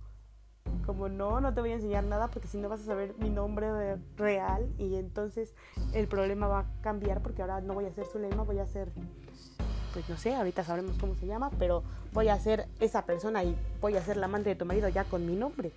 como 0.85 1.09
no, 1.09 1.41
no 1.41 1.55
te 1.55 1.61
voy 1.61 1.71
a 1.71 1.75
enseñar 1.75 2.03
nada 2.03 2.27
porque 2.27 2.47
si 2.47 2.59
no 2.59 2.69
vas 2.69 2.81
a 2.81 2.85
saber 2.85 3.15
mi 3.17 3.31
nombre 3.31 3.97
real 4.15 4.71
y 4.77 4.95
entonces 4.95 5.55
el 5.93 6.07
problema 6.07 6.47
va 6.47 6.59
a 6.59 6.81
cambiar 6.81 7.23
porque 7.23 7.41
ahora 7.41 7.61
no 7.61 7.73
voy 7.73 7.85
a 7.85 7.93
ser 7.93 8.05
su 8.05 8.19
lema, 8.19 8.43
voy 8.43 8.59
a 8.59 8.67
ser 8.67 8.91
pues 9.93 10.09
no 10.09 10.17
sé, 10.17 10.33
ahorita 10.33 10.63
sabremos 10.63 10.97
cómo 10.97 11.15
se 11.15 11.27
llama, 11.27 11.51
pero 11.59 11.83
voy 12.13 12.29
a 12.29 12.39
ser 12.39 12.67
esa 12.79 13.05
persona 13.05 13.43
y 13.43 13.55
voy 13.79 13.95
a 13.95 14.01
ser 14.01 14.17
la 14.17 14.25
amante 14.25 14.49
de 14.49 14.55
tu 14.55 14.65
marido 14.65 14.89
ya 14.89 15.03
con 15.03 15.25
mi 15.25 15.35
nombre. 15.35 15.71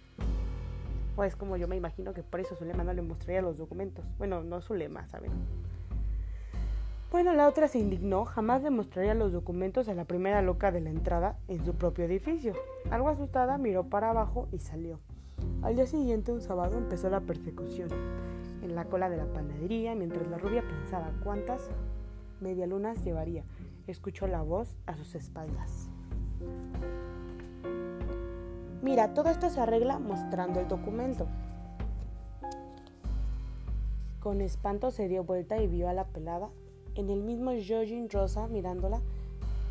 O 1.17 1.25
es 1.25 1.37
como 1.37 1.57
yo 1.57 1.69
me 1.69 1.77
imagino 1.77 2.13
que 2.13 2.23
por 2.23 2.41
eso 2.41 2.57
Zulema 2.57 2.83
no 2.85 2.93
le 2.93 3.03
mostraría 3.03 3.43
los 3.43 3.59
documentos. 3.59 4.05
Bueno, 4.19 4.43
no 4.43 4.61
Zulema, 4.61 5.07
¿saben? 5.07 5.31
Bueno, 7.11 7.33
la 7.33 7.47
otra 7.47 7.69
se 7.69 7.79
indignó, 7.79 8.25
jamás 8.25 8.63
le 8.63 8.71
mostraría 8.71 9.15
los 9.15 9.31
documentos 9.31 9.89
a 9.89 9.95
la 9.95 10.05
primera 10.05 10.43
loca 10.43 10.73
de 10.73 10.81
la 10.81 10.91
entrada 10.91 11.39
en 11.47 11.65
su 11.65 11.75
propio 11.75 12.05
edificio. 12.05 12.55
Algo 12.91 13.09
asustada, 13.09 13.57
miró 13.57 13.85
para 13.85 14.11
abajo 14.11 14.49
y 14.51 14.59
salió. 14.59 14.99
Al 15.63 15.77
día 15.77 15.87
siguiente, 15.87 16.33
un 16.33 16.41
sábado, 16.41 16.77
empezó 16.77 17.09
la 17.11 17.21
persecución. 17.21 17.89
En 18.63 18.75
la 18.75 18.87
cola 18.87 19.09
de 19.11 19.17
la 19.17 19.27
panadería, 19.27 19.95
mientras 19.95 20.27
la 20.27 20.39
rubia 20.39 20.63
pensaba 20.63 21.13
cuántas 21.23 21.71
medialunas 22.41 23.05
llevaría, 23.05 23.45
escuchó 23.93 24.27
la 24.27 24.43
voz 24.43 24.69
a 24.87 24.97
sus 24.97 25.15
espaldas. 25.15 25.89
Mira, 28.83 29.15
todo 29.15 29.31
esto 29.31 29.49
se 29.51 29.61
arregla 29.61 29.99
mostrando 29.99 30.61
el 30.61 30.69
documento. 30.69 31.27
Con 34.21 34.41
espanto 34.41 34.91
se 34.91 35.09
dio 35.09 35.25
vuelta 35.25 35.61
y 35.63 35.67
vio 35.67 35.89
a 35.89 35.93
la 35.93 36.05
pelada 36.05 36.51
en 36.95 37.11
el 37.11 37.23
mismo 37.23 37.51
jogging 37.51 38.09
rosa 38.09 38.47
mirándola 38.49 39.01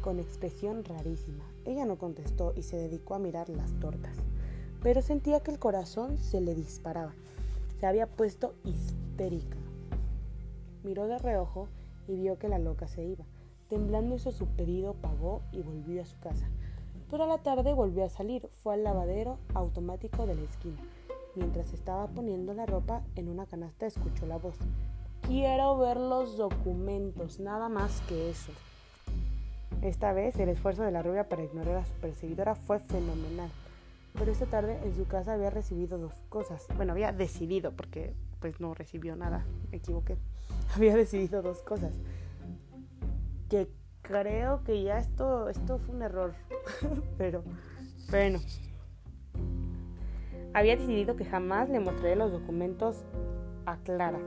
con 0.01 0.19
expresión 0.19 0.83
rarísima. 0.83 1.43
Ella 1.65 1.85
no 1.85 1.97
contestó 1.97 2.53
y 2.55 2.63
se 2.63 2.77
dedicó 2.77 3.15
a 3.15 3.19
mirar 3.19 3.49
las 3.49 3.71
tortas, 3.79 4.15
pero 4.81 5.01
sentía 5.01 5.39
que 5.39 5.51
el 5.51 5.59
corazón 5.59 6.17
se 6.17 6.41
le 6.41 6.53
disparaba. 6.55 7.13
Se 7.79 7.85
había 7.85 8.07
puesto 8.07 8.55
histérica. 8.63 9.57
Miró 10.83 11.07
de 11.07 11.17
reojo 11.19 11.67
y 12.07 12.15
vio 12.15 12.37
que 12.37 12.49
la 12.49 12.59
loca 12.59 12.87
se 12.87 13.03
iba. 13.03 13.25
Temblando 13.73 14.13
hizo 14.13 14.31
su 14.31 14.45
pedido, 14.45 14.93
pagó 14.93 15.41
y 15.51 15.63
volvió 15.63 16.03
a 16.03 16.05
su 16.05 16.19
casa. 16.19 16.47
pero 17.09 17.23
a 17.23 17.27
la 17.27 17.39
tarde 17.39 17.73
volvió 17.73 18.05
a 18.05 18.09
salir. 18.09 18.47
Fue 18.61 18.75
al 18.75 18.83
lavadero 18.83 19.39
automático 19.55 20.27
de 20.27 20.35
la 20.35 20.43
esquina. 20.43 20.77
Mientras 21.33 21.73
estaba 21.73 22.05
poniendo 22.05 22.53
la 22.53 22.67
ropa 22.67 23.01
en 23.15 23.29
una 23.29 23.47
canasta 23.47 23.87
escuchó 23.87 24.27
la 24.27 24.37
voz. 24.37 24.57
Quiero 25.23 25.75
ver 25.79 25.97
los 25.97 26.37
documentos, 26.37 27.39
nada 27.39 27.67
más 27.67 28.01
que 28.01 28.29
eso. 28.29 28.51
Esta 29.81 30.13
vez 30.13 30.39
el 30.39 30.49
esfuerzo 30.49 30.83
de 30.83 30.91
la 30.91 31.01
rubia 31.01 31.27
para 31.27 31.43
ignorar 31.43 31.77
a 31.77 31.85
su 31.87 31.95
perseguidora 31.95 32.53
fue 32.53 32.77
fenomenal. 32.77 33.49
Pero 34.13 34.31
esta 34.31 34.45
tarde 34.45 34.79
en 34.83 34.93
su 34.95 35.07
casa 35.07 35.33
había 35.33 35.49
recibido 35.49 35.97
dos 35.97 36.13
cosas. 36.29 36.67
Bueno, 36.75 36.91
había 36.91 37.11
decidido, 37.11 37.71
porque 37.71 38.13
pues 38.39 38.59
no 38.59 38.75
recibió 38.75 39.15
nada, 39.15 39.47
me 39.71 39.77
equivoqué. 39.77 40.15
Había 40.75 40.95
decidido 40.95 41.41
dos 41.41 41.63
cosas. 41.63 41.93
Que 43.53 43.69
creo 44.01 44.63
que 44.63 44.81
ya 44.81 44.97
esto, 44.97 45.47
esto 45.47 45.77
fue 45.77 45.93
un 45.93 46.01
error. 46.01 46.33
Pero 47.19 47.43
bueno. 48.09 48.39
Había 50.55 50.75
decidido 50.75 51.15
que 51.15 51.23
jamás 51.23 51.69
le 51.69 51.79
mostraré 51.79 52.15
los 52.15 52.31
documentos 52.31 53.05
a 53.67 53.77
Clara. 53.77 54.17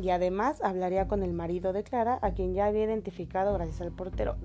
Y 0.00 0.10
además 0.10 0.62
hablaría 0.62 1.08
con 1.08 1.24
el 1.24 1.32
marido 1.32 1.72
de 1.72 1.82
Clara, 1.82 2.20
a 2.22 2.30
quien 2.30 2.54
ya 2.54 2.66
había 2.66 2.84
identificado 2.84 3.52
gracias 3.54 3.80
al 3.80 3.90
portero. 3.90 4.36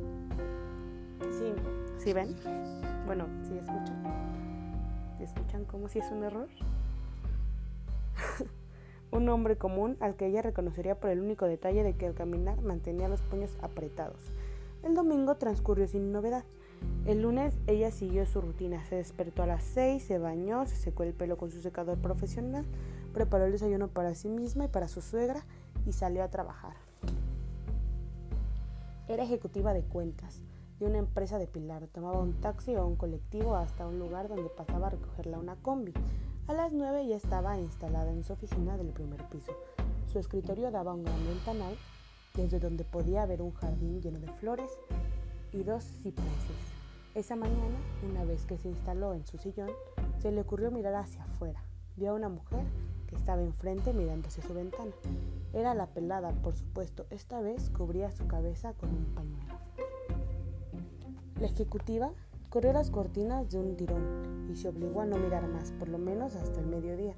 Sí, 1.30 1.54
¿sí 2.00 2.14
ven? 2.14 2.36
Bueno, 3.06 3.28
¿sí 3.44 3.54
escuchan? 3.60 4.04
¿Sí 5.20 5.24
escuchan 5.24 5.66
cómo 5.66 5.88
si 5.88 6.00
es 6.00 6.12
un 6.12 6.24
error? 6.24 6.50
un 9.14 9.30
hombre 9.30 9.58
común 9.58 9.96
al 10.00 10.16
que 10.16 10.26
ella 10.26 10.42
reconocería 10.42 11.00
por 11.00 11.12
el 11.12 11.22
único 11.22 11.46
detalle 11.46 11.84
de 11.84 11.94
que 11.94 12.08
al 12.08 12.16
caminar 12.16 12.62
mantenía 12.62 13.08
los 13.08 13.22
puños 13.22 13.56
apretados. 13.62 14.20
El 14.84 14.96
domingo 14.96 15.36
transcurrió 15.36 15.88
sin 15.88 16.12
novedad. 16.12 16.44
El 17.06 17.22
lunes 17.22 17.54
ella 17.68 17.92
siguió 17.92 18.26
su 18.26 18.42
rutina, 18.42 18.84
se 18.86 18.96
despertó 18.96 19.44
a 19.44 19.48
las 19.48 19.64
6, 19.64 20.04
se 20.04 20.18
bañó, 20.18 20.66
se 20.66 20.76
secó 20.76 21.04
el 21.04 21.14
pelo 21.14 21.38
con 21.38 21.52
su 21.52 21.62
secador 21.62 21.98
profesional, 22.00 22.66
preparó 23.14 23.46
el 23.46 23.54
desayuno 23.54 23.88
para 23.88 24.16
sí 24.16 24.28
misma 24.28 24.66
y 24.66 24.68
para 24.68 24.88
su 24.88 25.02
suegra 25.02 25.46
y 25.86 25.94
salió 25.94 26.24
a 26.24 26.30
trabajar. 26.30 26.74
Era 29.08 29.24
ejecutiva 29.24 29.74
de 29.74 29.84
cuentas 29.84 30.42
de 30.80 30.88
una 30.88 30.98
empresa 30.98 31.38
de 31.38 31.48
Pilar. 31.48 31.88
Tomaba 31.88 32.20
un 32.20 32.34
taxi 32.42 32.76
o 32.76 32.86
un 32.86 32.96
colectivo 32.96 33.56
hasta 33.56 33.86
un 33.88 34.00
lugar 34.00 34.28
donde 34.28 34.50
pasaba 34.50 34.88
a 34.88 34.90
recogerla 34.92 35.38
una 35.38 35.56
combi. 35.56 35.94
A 36.46 36.52
las 36.52 36.74
9 36.74 37.08
ya 37.08 37.16
estaba 37.16 37.58
instalada 37.58 38.12
en 38.12 38.26
su 38.26 38.34
oficina 38.34 38.76
del 38.76 38.90
primer 38.90 39.24
piso. 39.30 39.54
Su 40.12 40.20
escritorio 40.20 40.72
daba 40.72 40.94
un 40.94 41.06
gran 41.06 41.26
ventanal 41.26 41.78
desde 42.34 42.60
donde 42.60 42.84
podía 42.84 43.26
ver 43.26 43.42
un 43.42 43.54
jardín 43.54 44.02
lleno 44.02 44.20
de 44.20 44.28
flores 44.34 44.70
y 45.54 45.64
dos 45.64 45.86
cipreses. 45.86 46.74
Esa 47.16 47.38
mañana, 47.38 47.78
una 48.10 48.26
vez 48.26 48.46
que 48.46 48.58
se 48.58 48.68
instaló 48.68 49.14
en 49.14 49.26
su 49.26 49.38
sillón, 49.38 49.70
se 50.18 50.34
le 50.34 50.42
ocurrió 50.42 50.70
mirar 50.70 50.96
hacia 50.96 51.24
afuera. 51.24 51.64
Vio 51.96 52.12
a 52.12 52.16
una 52.16 52.28
mujer 52.28 52.66
que 53.08 53.16
estaba 53.16 53.42
enfrente 53.42 53.94
mirando 53.94 54.28
hacia 54.28 54.44
su 54.44 54.54
ventana. 54.54 54.92
Era 55.54 55.74
la 55.74 55.88
pelada, 55.88 56.32
por 56.32 56.56
supuesto. 56.56 57.06
Esta 57.10 57.40
vez 57.40 57.70
cubría 57.70 58.12
su 58.12 58.28
cabeza 58.28 58.74
con 58.74 58.90
un 58.90 59.06
pañuelo. 59.16 59.54
La 61.40 61.48
ejecutiva 61.48 62.12
Corrió 62.54 62.72
las 62.72 62.92
cortinas 62.92 63.50
de 63.50 63.58
un 63.58 63.76
tirón 63.76 64.48
y 64.48 64.56
se 64.58 64.70
obligó 64.70 65.02
a 65.02 65.08
no 65.08 65.18
mirar 65.18 65.48
más, 65.48 65.72
por 65.72 65.90
lo 65.90 65.98
menos 65.98 66.36
hasta 66.36 66.60
el 66.60 66.68
mediodía. 66.68 67.16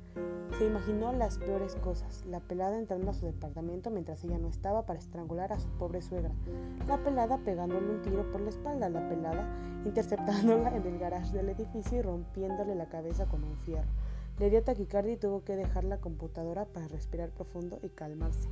Se 0.57 0.65
imaginó 0.65 1.11
las 1.11 1.39
peores 1.39 1.75
cosas, 1.75 2.23
la 2.25 2.39
pelada 2.39 2.77
entrando 2.77 3.11
a 3.11 3.13
su 3.13 3.25
departamento 3.25 3.89
mientras 3.89 4.23
ella 4.23 4.37
no 4.37 4.47
estaba 4.47 4.85
para 4.85 4.97
estrangular 4.97 5.51
a 5.51 5.59
su 5.59 5.67
pobre 5.71 6.01
suegra, 6.01 6.31
la 6.87 7.03
pelada 7.03 7.37
pegándole 7.39 7.85
un 7.85 8.01
tiro 8.01 8.31
por 8.31 8.39
la 8.39 8.49
espalda, 8.49 8.87
la 8.87 9.09
pelada 9.09 9.45
interceptándola 9.83 10.73
en 10.73 10.87
el 10.87 10.99
garaje 10.99 11.35
del 11.35 11.49
edificio 11.49 11.97
y 11.97 12.01
rompiéndole 12.01 12.73
la 12.73 12.87
cabeza 12.87 13.25
con 13.25 13.43
un 13.43 13.57
fierro. 13.57 13.89
Le 14.39 14.49
dio 14.49 14.63
taquicardia 14.63 15.15
y 15.15 15.17
tuvo 15.17 15.43
que 15.43 15.57
dejar 15.57 15.83
la 15.83 15.97
computadora 15.97 16.63
para 16.63 16.87
respirar 16.87 17.31
profundo 17.31 17.77
y 17.83 17.89
calmarse. 17.89 18.47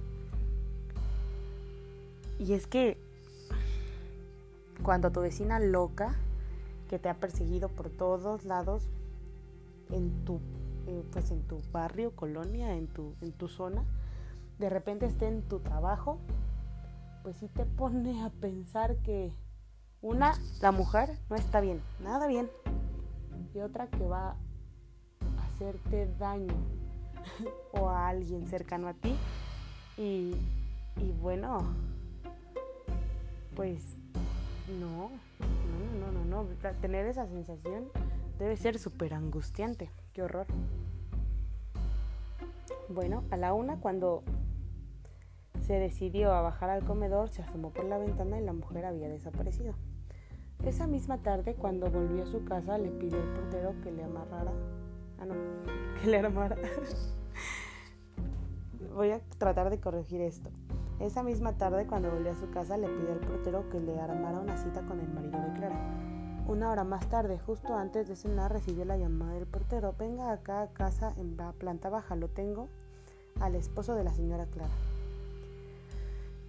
Y 2.40 2.52
es 2.52 2.68
que 2.68 2.98
cuando 4.84 5.12
tu 5.12 5.22
vecina 5.22 5.62
loca 5.62 6.18
que 6.90 7.00
te 7.00 7.10
ha 7.10 7.16
perseguido 7.16 7.70
por 7.70 7.90
todos 7.90 8.46
lados 8.46 8.90
en 9.92 10.26
tu, 10.26 10.40
eh, 10.88 11.04
pues 11.12 11.32
en 11.32 11.42
tu 11.44 11.62
barrio, 11.72 12.16
colonia, 12.16 12.76
en 12.76 12.88
tu, 12.88 13.16
en 13.22 13.32
tu 13.32 13.48
zona, 13.48 13.84
de 14.60 14.70
repente 14.70 15.06
esté 15.06 15.28
en 15.28 15.42
tu 15.44 15.60
trabajo, 15.60 16.20
pues 17.24 17.38
sí 17.38 17.48
te 17.48 17.66
pone 17.66 18.24
a 18.24 18.30
pensar 18.30 18.98
que 18.98 19.32
una, 20.02 20.34
la 20.62 20.72
mujer 20.72 21.18
no 21.30 21.36
está 21.36 21.62
bien, 21.62 21.82
nada 22.02 22.28
bien, 22.28 22.50
y 23.54 23.60
otra 23.60 23.88
que 23.88 24.06
va 24.06 24.32
a 24.32 25.46
hacerte 25.48 26.08
daño 26.18 26.54
o 27.74 27.90
a 27.90 28.10
alguien 28.10 28.48
cercano 28.48 28.88
a 28.88 28.94
ti 28.94 29.16
y, 29.98 30.36
y 30.98 31.12
bueno, 31.22 31.64
pues 33.56 33.98
no, 34.80 35.12
no, 36.00 36.12
no, 36.12 36.26
no, 36.26 36.44
no. 36.44 36.48
Tener 36.82 37.06
esa 37.06 37.28
sensación 37.28 37.90
debe 38.40 38.58
ser 38.58 38.80
súper 38.80 39.14
angustiante. 39.14 39.90
Qué 40.14 40.24
horror. 40.24 40.48
Bueno, 42.90 43.24
a 43.32 43.38
la 43.38 43.54
una 43.54 43.78
cuando 43.78 44.24
se 45.62 45.74
decidió 45.74 46.34
a 46.34 46.42
bajar 46.42 46.70
al 46.70 46.84
comedor, 46.84 47.30
se 47.30 47.42
asomó 47.42 47.72
por 47.72 47.86
la 47.86 47.98
ventana 47.98 48.40
y 48.40 48.44
la 48.44 48.54
mujer 48.54 48.86
había 48.86 49.08
desaparecido. 49.08 49.74
Esa 50.66 50.88
misma 50.88 51.18
tarde, 51.18 51.56
cuando 51.56 51.90
volvió 51.90 52.24
a 52.24 52.28
su 52.28 52.44
casa, 52.46 52.78
le 52.78 52.90
pidió 52.90 53.22
al 53.22 53.34
portero 53.34 53.74
que 53.82 53.92
le 53.92 54.04
amarrara. 54.04 54.52
Ah, 55.20 55.26
no, 55.26 55.36
que 56.02 56.08
le 56.08 56.20
armara. 56.20 56.58
Voy 58.94 59.12
a 59.12 59.20
tratar 59.38 59.70
de 59.70 59.80
corregir 59.80 60.22
esto. 60.22 60.50
Esa 61.04 61.22
misma 61.22 61.52
tarde, 61.52 61.86
cuando 61.86 62.10
volvió 62.10 62.32
a 62.32 62.36
su 62.36 62.50
casa, 62.50 62.78
le 62.78 62.88
pidió 62.88 63.12
al 63.12 63.20
portero 63.20 63.70
que 63.70 63.82
le 63.82 64.00
armara 64.00 64.40
una 64.40 64.56
cita 64.56 64.84
con 64.84 65.02
el 65.02 65.10
marido 65.10 65.38
de 65.38 65.60
Clara. 65.60 65.76
Una 66.48 66.72
hora 66.72 66.86
más 66.86 67.10
tarde, 67.10 67.38
justo 67.46 67.76
antes 67.76 68.08
de 68.08 68.16
cenar, 68.16 68.54
recibió 68.54 68.86
la 68.86 68.96
llamada 68.96 69.34
del 69.34 69.46
portero. 69.46 69.94
Venga 70.00 70.32
acá 70.32 70.62
a 70.62 70.68
casa 70.68 71.14
en 71.18 71.36
la 71.36 71.52
planta 71.52 71.90
baja, 71.90 72.16
lo 72.16 72.30
tengo 72.30 72.70
al 73.42 73.56
esposo 73.56 73.96
de 73.96 74.06
la 74.06 74.14
señora 74.14 74.46
Clara. 74.46 74.72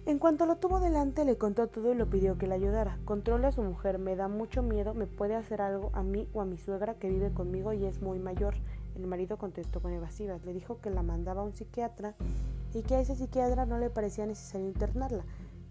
En 0.05 0.19
cuanto 0.19 0.45
lo 0.45 0.55
tuvo 0.55 0.79
delante, 0.79 1.25
le 1.25 1.37
contó 1.37 1.67
todo 1.67 1.91
y 1.91 1.95
lo 1.95 2.09
pidió 2.09 2.37
que 2.37 2.47
le 2.47 2.55
ayudara. 2.55 2.97
Controle 3.03 3.47
a 3.47 3.51
su 3.51 3.61
mujer, 3.61 3.99
me 3.99 4.15
da 4.15 4.29
mucho 4.29 4.63
miedo, 4.63 4.93
me 4.93 5.05
puede 5.05 5.35
hacer 5.35 5.61
algo 5.61 5.91
a 5.93 6.01
mí 6.01 6.29
o 6.33 6.39
a 6.39 6.45
mi 6.45 6.57
suegra 6.57 6.93
que 6.93 7.09
vive 7.09 7.33
conmigo 7.33 7.73
y 7.73 7.83
es 7.83 8.01
muy 8.01 8.19
mayor. 8.19 8.55
El 8.95 9.05
marido 9.05 9.35
contestó 9.35 9.81
con 9.81 9.91
evasivas. 9.91 10.45
Le 10.45 10.53
dijo 10.53 10.79
que 10.79 10.91
la 10.91 11.03
mandaba 11.03 11.41
a 11.41 11.43
un 11.43 11.51
psiquiatra 11.51 12.15
y 12.75 12.83
que 12.83 12.95
a 12.95 12.99
ese 12.99 13.15
psiquiatra 13.15 13.65
no 13.65 13.79
le 13.79 13.89
parecía 13.89 14.25
necesario 14.25 14.67
internarla, 14.67 15.23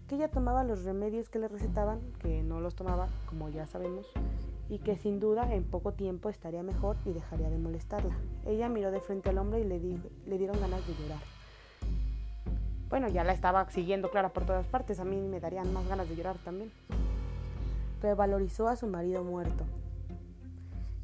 que 0.07 0.15
ella 0.15 0.27
tomaba 0.27 0.63
los 0.63 0.83
remedios 0.85 1.29
que 1.29 1.37
le 1.37 1.47
recetaban, 1.47 1.99
que 2.17 2.41
no 2.41 2.59
los 2.59 2.73
tomaba, 2.73 3.09
como 3.27 3.47
ya 3.49 3.67
sabemos, 3.67 4.11
y 4.69 4.79
que 4.79 4.97
sin 4.97 5.19
duda 5.19 5.53
en 5.53 5.65
poco 5.65 5.93
tiempo 5.93 6.29
estaría 6.29 6.63
mejor 6.63 6.97
y 7.05 7.13
dejaría 7.13 7.51
de 7.51 7.59
molestarla. 7.59 8.17
Ella 8.47 8.69
miró 8.69 8.89
de 8.89 9.01
frente 9.01 9.29
al 9.29 9.37
hombre 9.37 9.59
y 9.59 9.65
le, 9.65 9.79
le 10.25 10.37
dieron 10.39 10.59
ganas 10.59 10.85
de 10.87 10.95
llorar. 10.95 11.21
Bueno, 12.89 13.07
ya 13.07 13.23
la 13.23 13.33
estaba 13.33 13.69
siguiendo 13.69 14.09
Clara 14.09 14.29
por 14.29 14.47
todas 14.47 14.65
partes, 14.65 14.99
a 14.99 15.05
mí 15.05 15.21
me 15.21 15.39
darían 15.39 15.71
más 15.73 15.87
ganas 15.87 16.09
de 16.09 16.15
llorar 16.15 16.37
también. 16.39 16.71
Pero 18.01 18.15
valorizó 18.15 18.67
a 18.67 18.77
su 18.77 18.87
marido 18.87 19.23
muerto, 19.23 19.63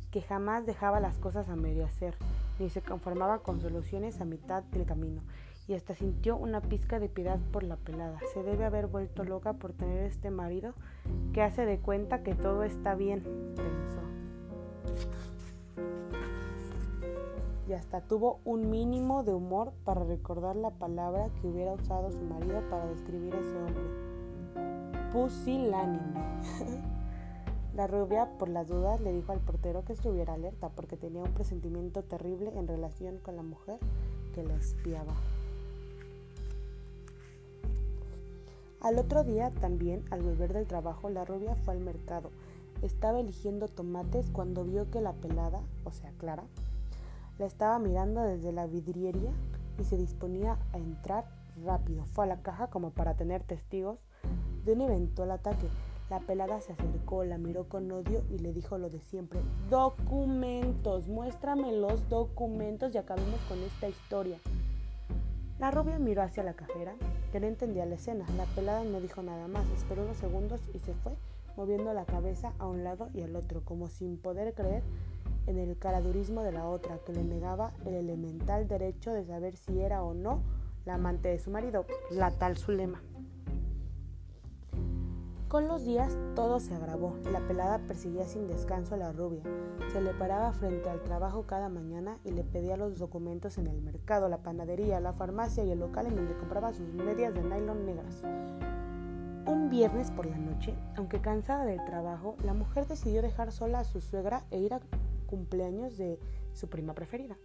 que 0.10 0.24
jamás 0.24 0.66
dejaba 0.66 1.00
las 1.00 1.20
cosas 1.20 1.48
a 1.48 1.56
medio 1.56 1.86
hacer, 1.86 2.16
ni 2.58 2.72
se 2.72 2.82
conformaba 2.82 3.44
con 3.44 3.62
soluciones 3.62 4.20
a 4.20 4.26
mitad 4.26 4.64
del 4.64 4.86
camino, 4.88 5.22
y 5.68 5.74
hasta 5.74 5.96
sintió 5.96 6.38
una 6.38 6.62
pizca 6.62 7.00
de 7.00 7.10
piedad 7.10 7.40
por 7.52 7.64
la 7.64 7.76
pelada. 7.76 8.20
Se 8.34 8.44
debe 8.44 8.66
haber 8.66 8.88
vuelto 8.88 9.24
loca 9.24 9.54
por 9.54 9.74
tener 9.74 10.04
este 10.04 10.32
marido 10.32 10.74
que 11.34 11.42
hace 11.42 11.66
de 11.66 11.80
cuenta 11.80 12.24
que 12.24 12.36
todo 12.36 12.64
está 12.64 12.96
bien, 12.96 13.24
pensó. 13.56 14.02
Y 17.68 17.74
hasta 17.74 18.02
tuvo 18.02 18.40
un 18.44 18.70
mínimo 18.70 19.24
de 19.24 19.34
humor 19.34 19.72
para 19.86 20.04
recordar 20.04 20.56
la 20.58 20.72
palabra 20.72 21.30
que 21.40 21.48
hubiera 21.48 21.74
usado 21.74 22.12
su 22.12 22.22
marido 22.22 22.62
para 22.70 22.86
describir 22.88 23.34
a 23.34 23.40
ese 23.40 23.58
hombre. 23.58 23.84
Pusilánime. 25.14 26.92
La 27.74 27.88
rubia, 27.88 28.38
por 28.38 28.50
las 28.50 28.68
dudas, 28.68 29.00
le 29.00 29.14
dijo 29.14 29.32
al 29.32 29.40
portero 29.40 29.86
que 29.86 29.94
estuviera 29.94 30.34
alerta 30.34 30.68
porque 30.68 30.98
tenía 30.98 31.24
un 31.24 31.34
presentimiento 31.34 32.04
terrible 32.04 32.52
en 32.58 32.68
relación 32.68 33.18
con 33.20 33.38
la 33.38 33.44
mujer 33.44 33.80
que 34.36 34.44
la 34.44 34.56
espiaba. 34.56 35.14
Al 38.82 38.98
otro 38.98 39.24
día 39.24 39.52
también, 39.62 40.04
al 40.10 40.24
volver 40.24 40.54
del 40.54 40.66
trabajo, 40.66 41.08
la 41.12 41.24
rubia 41.24 41.56
fue 41.56 41.76
al 41.76 41.82
mercado. 41.82 42.32
Estaba 42.82 43.20
eligiendo 43.20 43.68
tomates 43.68 44.32
cuando 44.32 44.64
vio 44.64 44.90
que 44.90 45.02
la 45.02 45.14
pelada, 45.14 45.62
o 45.84 45.92
sea, 45.92 46.12
Clara, 46.18 46.46
la 47.38 47.46
estaba 47.46 47.78
mirando 47.78 48.22
desde 48.24 48.52
la 48.52 48.66
vidriería 48.66 49.32
y 49.80 49.84
se 49.84 49.98
disponía 49.98 50.58
a 50.74 50.80
entrar 50.80 51.26
rápido. 51.64 52.06
Fue 52.06 52.26
a 52.26 52.28
la 52.28 52.42
caja 52.42 52.72
como 52.72 52.90
para 52.90 53.16
tener 53.16 53.44
testigos 53.44 54.00
de 54.66 54.74
un 54.74 54.82
eventual 54.82 55.30
ataque. 55.30 55.68
La 56.10 56.20
pelada 56.20 56.60
se 56.60 56.74
acercó, 56.74 57.24
la 57.24 57.38
miró 57.38 57.70
con 57.70 57.92
odio 57.92 58.24
y 58.32 58.40
le 58.40 58.52
dijo 58.52 58.80
lo 58.80 58.90
de 58.90 59.00
siempre. 59.00 59.42
Documentos, 59.70 61.08
muéstrame 61.08 61.72
los 61.72 62.10
documentos 62.10 62.96
y 62.96 62.98
acabemos 62.98 63.40
con 63.48 63.60
esta 63.60 63.88
historia. 63.88 64.40
La 65.62 65.70
rubia 65.70 66.00
miró 66.00 66.24
hacia 66.24 66.42
la 66.42 66.56
cajera, 66.56 66.96
que 67.32 67.40
no 67.40 67.46
entendía 67.46 67.86
la 67.86 67.94
escena. 67.94 68.26
La 68.36 68.46
pelada 68.46 68.84
no 68.84 69.00
dijo 69.00 69.22
nada 69.22 69.48
más, 69.48 69.64
esperó 69.78 70.02
unos 70.02 70.18
segundos 70.18 70.60
y 70.74 70.80
se 70.80 70.96
fue, 70.96 71.12
moviendo 71.56 71.94
la 71.94 72.06
cabeza 72.06 72.54
a 72.58 72.66
un 72.66 72.84
lado 72.84 73.10
y 73.14 73.22
al 73.22 73.36
otro, 73.36 73.62
como 73.64 73.88
sin 73.88 74.18
poder 74.18 74.56
creer 74.56 74.82
en 75.46 75.60
el 75.60 75.78
caradurismo 75.78 76.42
de 76.42 76.52
la 76.52 76.66
otra, 76.66 76.98
que 77.06 77.14
le 77.14 77.24
negaba 77.24 77.74
el 77.86 77.94
elemental 77.94 78.68
derecho 78.68 79.14
de 79.14 79.24
saber 79.24 79.56
si 79.56 79.80
era 79.80 80.02
o 80.02 80.16
no 80.16 80.42
la 80.88 80.96
amante 80.96 81.30
de 81.30 81.38
su 81.38 81.52
marido, 81.52 81.86
la 82.10 82.32
tal 82.32 82.58
Zulema. 82.58 83.00
Con 85.52 85.68
los 85.68 85.84
días 85.84 86.18
todo 86.34 86.62
se 86.62 86.74
agravó. 86.74 87.18
La 87.30 87.46
pelada 87.46 87.80
perseguía 87.80 88.24
sin 88.24 88.48
descanso 88.48 88.96
a 88.96 88.98
la 88.98 89.12
rubia. 89.12 89.44
Se 89.92 90.00
le 90.00 90.14
paraba 90.14 90.54
frente 90.54 90.90
al 90.90 91.04
trabajo 91.04 91.46
cada 91.46 91.68
mañana 91.68 92.20
y 92.24 92.32
le 92.32 92.46
pedía 92.46 92.78
los 92.78 92.98
documentos 92.98 93.58
en 93.58 93.68
el 93.68 93.82
mercado, 93.82 94.30
la 94.30 94.44
panadería, 94.44 95.02
la 95.02 95.12
farmacia 95.12 95.66
y 95.66 95.72
el 95.72 95.80
local 95.80 96.06
en 96.06 96.16
donde 96.16 96.38
compraba 96.38 96.72
sus 96.72 96.94
medias 96.94 97.34
de 97.34 97.44
nylon 97.44 97.86
negras. 97.86 98.24
Un 99.46 99.68
viernes 99.70 100.10
por 100.12 100.26
la 100.26 100.38
noche, 100.38 100.74
aunque 100.96 101.20
cansada 101.20 101.66
del 101.66 101.84
trabajo, 101.84 102.38
la 102.46 102.54
mujer 102.54 102.88
decidió 102.88 103.22
dejar 103.22 103.52
sola 103.52 103.80
a 103.80 103.84
su 103.84 104.00
suegra 104.00 104.46
e 104.52 104.60
ir 104.60 104.74
a 104.74 104.80
cumpleaños 105.28 105.98
de 105.98 106.18
su 106.54 106.70
prima 106.70 106.94
preferida. 106.94 107.36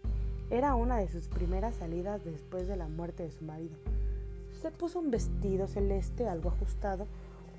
Era 0.49 0.77
una 0.77 0.97
de 0.97 1.09
sus 1.09 1.27
primeras 1.27 1.75
salidas 1.75 2.25
después 2.25 2.69
de 2.69 2.77
la 2.77 2.87
muerte 2.87 3.25
de 3.25 3.33
su 3.33 3.43
marido. 3.45 3.75
Se 4.63 4.71
puso 4.71 5.01
un 5.01 5.11
vestido 5.11 5.67
celeste 5.67 6.29
algo 6.29 6.51
ajustado, 6.51 7.09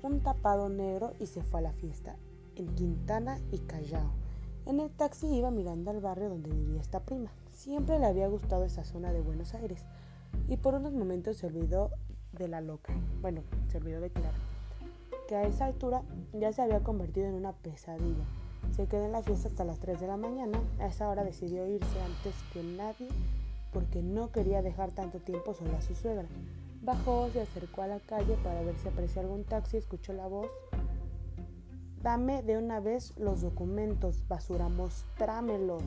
un 0.06 0.20
tapado 0.20 0.68
negro 0.68 1.14
y 1.18 1.26
se 1.26 1.42
fue 1.42 1.60
a 1.60 1.64
la 1.64 1.72
fiesta, 1.72 2.16
en 2.56 2.74
Quintana 2.74 3.40
y 3.50 3.58
Callao. 3.58 4.12
En 4.66 4.80
el 4.80 4.90
taxi 4.90 5.26
iba 5.26 5.50
mirando 5.50 5.90
al 5.90 6.00
barrio 6.00 6.28
donde 6.28 6.50
vivía 6.50 6.80
esta 6.80 7.00
prima. 7.00 7.30
Siempre 7.50 7.98
le 7.98 8.06
había 8.06 8.28
gustado 8.28 8.64
esa 8.64 8.84
zona 8.84 9.12
de 9.12 9.20
Buenos 9.20 9.54
Aires 9.54 9.84
y 10.48 10.58
por 10.58 10.74
unos 10.74 10.92
momentos 10.92 11.38
se 11.38 11.46
olvidó 11.46 11.90
de 12.32 12.48
la 12.48 12.60
loca. 12.60 12.92
Bueno, 13.20 13.42
se 13.68 13.78
olvidó 13.78 14.00
de 14.00 14.10
Clara, 14.10 14.36
que 15.26 15.36
a 15.36 15.44
esa 15.44 15.64
altura 15.64 16.02
ya 16.32 16.52
se 16.52 16.62
había 16.62 16.80
convertido 16.80 17.26
en 17.26 17.34
una 17.34 17.52
pesadilla. 17.52 18.24
Se 18.76 18.86
quedó 18.86 19.06
en 19.06 19.12
la 19.12 19.22
fiesta 19.22 19.48
hasta 19.48 19.64
las 19.64 19.78
3 19.78 20.00
de 20.00 20.06
la 20.06 20.16
mañana. 20.16 20.60
A 20.78 20.86
esa 20.86 21.08
hora 21.08 21.24
decidió 21.24 21.66
irse 21.66 22.00
antes 22.00 22.34
que 22.52 22.62
nadie 22.62 23.08
porque 23.72 24.02
no 24.02 24.30
quería 24.30 24.62
dejar 24.62 24.92
tanto 24.92 25.18
tiempo 25.18 25.54
sola 25.54 25.78
a 25.78 25.82
su 25.82 25.94
suegra. 25.94 26.26
Bajó, 26.82 27.28
se 27.32 27.40
acercó 27.40 27.82
a 27.82 27.86
la 27.86 28.00
calle 28.00 28.36
para 28.42 28.62
ver 28.62 28.76
si 28.78 28.88
aprecia 28.88 29.22
algún 29.22 29.44
taxi, 29.44 29.76
escuchó 29.76 30.12
la 30.12 30.26
voz. 30.26 30.50
Dame 32.02 32.42
de 32.42 32.56
una 32.56 32.80
vez 32.80 33.12
los 33.16 33.40
documentos, 33.40 34.26
basura, 34.28 34.68
mostrámelos. 34.68 35.82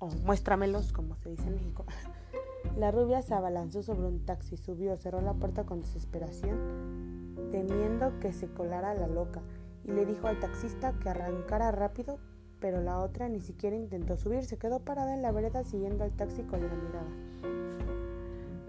O 0.00 0.08
muéstramelos, 0.24 0.92
como 0.92 1.14
se 1.16 1.30
dice 1.30 1.46
en 1.46 1.54
México. 1.54 1.84
La 2.76 2.90
rubia 2.90 3.22
se 3.22 3.34
abalanzó 3.34 3.82
sobre 3.82 4.06
un 4.06 4.24
taxi, 4.24 4.56
subió, 4.56 4.96
cerró 4.96 5.20
la 5.20 5.34
puerta 5.34 5.64
con 5.64 5.80
desesperación, 5.80 7.48
temiendo 7.50 8.18
que 8.20 8.32
se 8.32 8.48
colara 8.48 8.94
la 8.94 9.06
loca, 9.06 9.42
y 9.84 9.92
le 9.92 10.06
dijo 10.06 10.26
al 10.26 10.38
taxista 10.38 10.92
que 11.00 11.08
arrancara 11.08 11.70
rápido, 11.70 12.18
pero 12.60 12.80
la 12.82 12.98
otra 12.98 13.28
ni 13.28 13.40
siquiera 13.40 13.76
intentó 13.76 14.16
subir, 14.16 14.44
se 14.44 14.58
quedó 14.58 14.80
parada 14.80 15.14
en 15.14 15.22
la 15.22 15.32
vereda 15.32 15.64
siguiendo 15.64 16.04
al 16.04 16.12
taxi 16.12 16.42
con 16.42 16.60
la 16.60 16.74
mirada. 16.74 17.97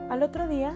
Al 0.09 0.23
otro 0.23 0.47
día 0.47 0.75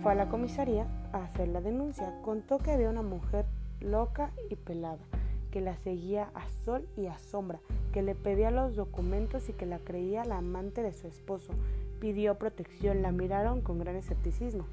fue 0.00 0.12
a 0.12 0.14
la 0.14 0.28
comisaría 0.28 0.86
a 1.12 1.24
hacer 1.24 1.48
la 1.48 1.60
denuncia. 1.60 2.14
Contó 2.22 2.58
que 2.58 2.70
había 2.70 2.88
una 2.88 3.02
mujer 3.02 3.46
loca 3.80 4.30
y 4.48 4.54
pelada, 4.54 5.02
que 5.50 5.60
la 5.60 5.76
seguía 5.76 6.30
a 6.34 6.48
sol 6.64 6.86
y 6.96 7.06
a 7.06 7.18
sombra, 7.18 7.58
que 7.92 8.02
le 8.02 8.14
pedía 8.14 8.52
los 8.52 8.76
documentos 8.76 9.48
y 9.48 9.54
que 9.54 9.66
la 9.66 9.80
creía 9.80 10.24
la 10.24 10.38
amante 10.38 10.84
de 10.84 10.92
su 10.92 11.08
esposo. 11.08 11.52
Pidió 11.98 12.36
protección, 12.36 13.02
la 13.02 13.10
miraron 13.10 13.60
con 13.60 13.80
gran 13.80 13.96
escepticismo 13.96 14.66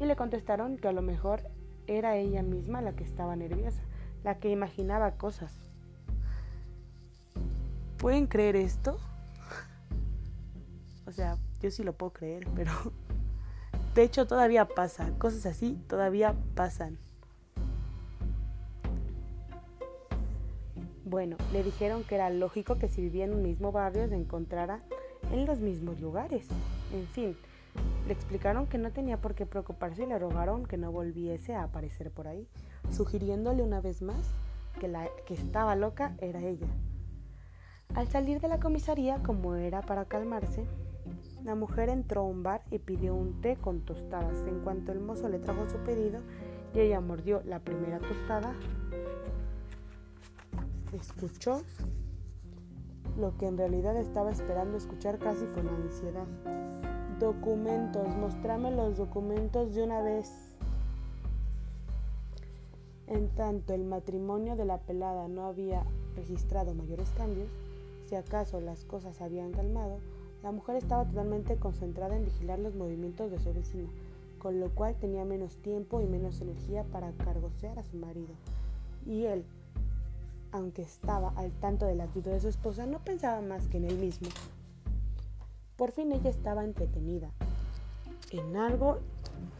y 0.00 0.06
le 0.06 0.16
contestaron 0.16 0.78
que 0.78 0.88
a 0.88 0.92
lo 0.92 1.02
mejor 1.02 1.42
era 1.86 2.16
ella 2.16 2.42
misma 2.42 2.80
la 2.80 2.92
que 2.92 3.04
estaba 3.04 3.36
nerviosa, 3.36 3.82
la 4.24 4.38
que 4.38 4.48
imaginaba 4.48 5.10
cosas. 5.12 5.52
¿Pueden 7.98 8.28
creer 8.28 8.56
esto? 8.56 8.98
o 11.06 11.12
sea, 11.12 11.36
yo 11.60 11.70
sí 11.70 11.82
lo 11.82 11.92
puedo 11.92 12.12
creer, 12.12 12.46
pero 12.54 12.72
de 13.94 14.02
hecho 14.02 14.26
todavía 14.26 14.66
pasa, 14.66 15.10
cosas 15.18 15.46
así 15.46 15.78
todavía 15.88 16.34
pasan. 16.54 16.98
Bueno, 21.04 21.38
le 21.52 21.62
dijeron 21.62 22.04
que 22.04 22.16
era 22.16 22.28
lógico 22.28 22.76
que 22.76 22.88
si 22.88 23.00
vivía 23.00 23.24
en 23.24 23.32
un 23.32 23.42
mismo 23.42 23.72
barrio 23.72 24.06
se 24.08 24.14
encontrara 24.14 24.82
en 25.32 25.46
los 25.46 25.58
mismos 25.58 26.00
lugares. 26.00 26.46
En 26.92 27.06
fin, 27.06 27.36
le 28.06 28.12
explicaron 28.12 28.66
que 28.66 28.76
no 28.76 28.90
tenía 28.90 29.18
por 29.18 29.34
qué 29.34 29.46
preocuparse 29.46 30.02
y 30.02 30.06
le 30.06 30.18
rogaron 30.18 30.66
que 30.66 30.76
no 30.76 30.92
volviese 30.92 31.54
a 31.54 31.62
aparecer 31.62 32.10
por 32.10 32.28
ahí, 32.28 32.46
sugiriéndole 32.90 33.62
una 33.62 33.80
vez 33.80 34.02
más 34.02 34.34
que 34.78 34.88
la 34.88 35.08
que 35.26 35.34
estaba 35.34 35.76
loca 35.76 36.14
era 36.20 36.40
ella. 36.40 36.68
Al 37.94 38.08
salir 38.08 38.40
de 38.40 38.48
la 38.48 38.60
comisaría, 38.60 39.22
como 39.22 39.54
era 39.54 39.82
para 39.82 40.04
calmarse, 40.04 40.66
la 41.44 41.54
mujer 41.54 41.88
entró 41.88 42.22
a 42.22 42.24
un 42.24 42.42
bar 42.42 42.62
y 42.70 42.78
pidió 42.78 43.14
un 43.14 43.40
té 43.40 43.56
con 43.56 43.80
tostadas. 43.80 44.46
En 44.46 44.60
cuanto 44.60 44.92
el 44.92 45.00
mozo 45.00 45.28
le 45.28 45.38
trajo 45.38 45.68
su 45.68 45.78
pedido 45.78 46.20
y 46.74 46.80
ella 46.80 47.00
mordió 47.00 47.42
la 47.44 47.60
primera 47.60 47.98
tostada, 47.98 48.54
escuchó 50.92 51.62
lo 53.18 53.36
que 53.36 53.46
en 53.46 53.58
realidad 53.58 53.96
estaba 53.96 54.30
esperando 54.30 54.76
escuchar 54.76 55.18
casi 55.18 55.46
con 55.46 55.68
ansiedad. 55.68 56.26
Documentos, 57.18 58.06
mostrame 58.16 58.70
los 58.70 58.96
documentos 58.96 59.74
de 59.74 59.82
una 59.82 60.02
vez. 60.02 60.30
En 63.08 63.28
tanto 63.30 63.74
el 63.74 63.84
matrimonio 63.84 64.54
de 64.54 64.66
la 64.66 64.78
pelada 64.78 65.28
no 65.28 65.46
había 65.46 65.84
registrado 66.14 66.74
mayores 66.74 67.08
cambios, 67.16 67.48
si 68.08 68.14
acaso 68.14 68.60
las 68.60 68.84
cosas 68.84 69.20
habían 69.20 69.52
calmado, 69.52 69.98
la 70.42 70.52
mujer 70.52 70.76
estaba 70.76 71.04
totalmente 71.04 71.56
concentrada 71.56 72.16
en 72.16 72.24
vigilar 72.24 72.58
los 72.58 72.74
movimientos 72.74 73.30
de 73.30 73.40
su 73.40 73.52
vecina, 73.52 73.88
con 74.38 74.60
lo 74.60 74.70
cual 74.70 74.94
tenía 74.94 75.24
menos 75.24 75.56
tiempo 75.56 76.00
y 76.00 76.06
menos 76.06 76.40
energía 76.40 76.84
para 76.84 77.12
cargosear 77.12 77.78
a 77.78 77.84
su 77.84 77.96
marido. 77.96 78.34
Y 79.04 79.24
él, 79.24 79.44
aunque 80.52 80.82
estaba 80.82 81.30
al 81.36 81.50
tanto 81.52 81.86
de 81.86 81.96
la 81.96 82.04
actitud 82.04 82.30
de 82.30 82.40
su 82.40 82.48
esposa, 82.48 82.86
no 82.86 83.00
pensaba 83.00 83.40
más 83.40 83.66
que 83.66 83.78
en 83.78 83.84
él 83.84 83.98
mismo. 83.98 84.28
Por 85.76 85.92
fin 85.92 86.12
ella 86.12 86.30
estaba 86.30 86.64
entretenida 86.64 87.30
en 88.30 88.56
algo 88.56 88.98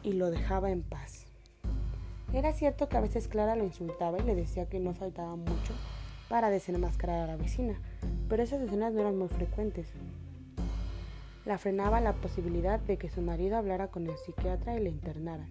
y 0.03 0.13
lo 0.13 0.31
dejaba 0.31 0.71
en 0.71 0.83
paz. 0.83 1.27
Era 2.33 2.53
cierto 2.53 2.89
que 2.89 2.97
a 2.97 3.01
veces 3.01 3.27
Clara 3.27 3.57
lo 3.57 3.65
insultaba 3.65 4.19
y 4.19 4.23
le 4.23 4.35
decía 4.35 4.69
que 4.69 4.81
no 4.81 4.95
faltaba 4.95 5.35
mucho 5.35 5.75
para 6.29 6.51
desenmascarar 6.51 7.21
a 7.21 7.27
la 7.27 7.37
vecina, 7.37 7.81
pero 8.29 8.43
esas 8.43 8.61
escenas 8.61 8.93
no 8.93 9.01
eran 9.01 9.17
muy 9.17 9.29
frecuentes 9.29 9.89
la 11.49 11.57
frenaba 11.57 12.03
la 12.03 12.13
posibilidad 12.13 12.79
de 12.79 12.99
que 12.99 13.09
su 13.09 13.23
marido 13.23 13.57
hablara 13.57 13.89
con 13.89 14.07
el 14.07 14.19
psiquiatra 14.19 14.77
y 14.77 14.81
le 14.81 14.91
internaran. 14.91 15.49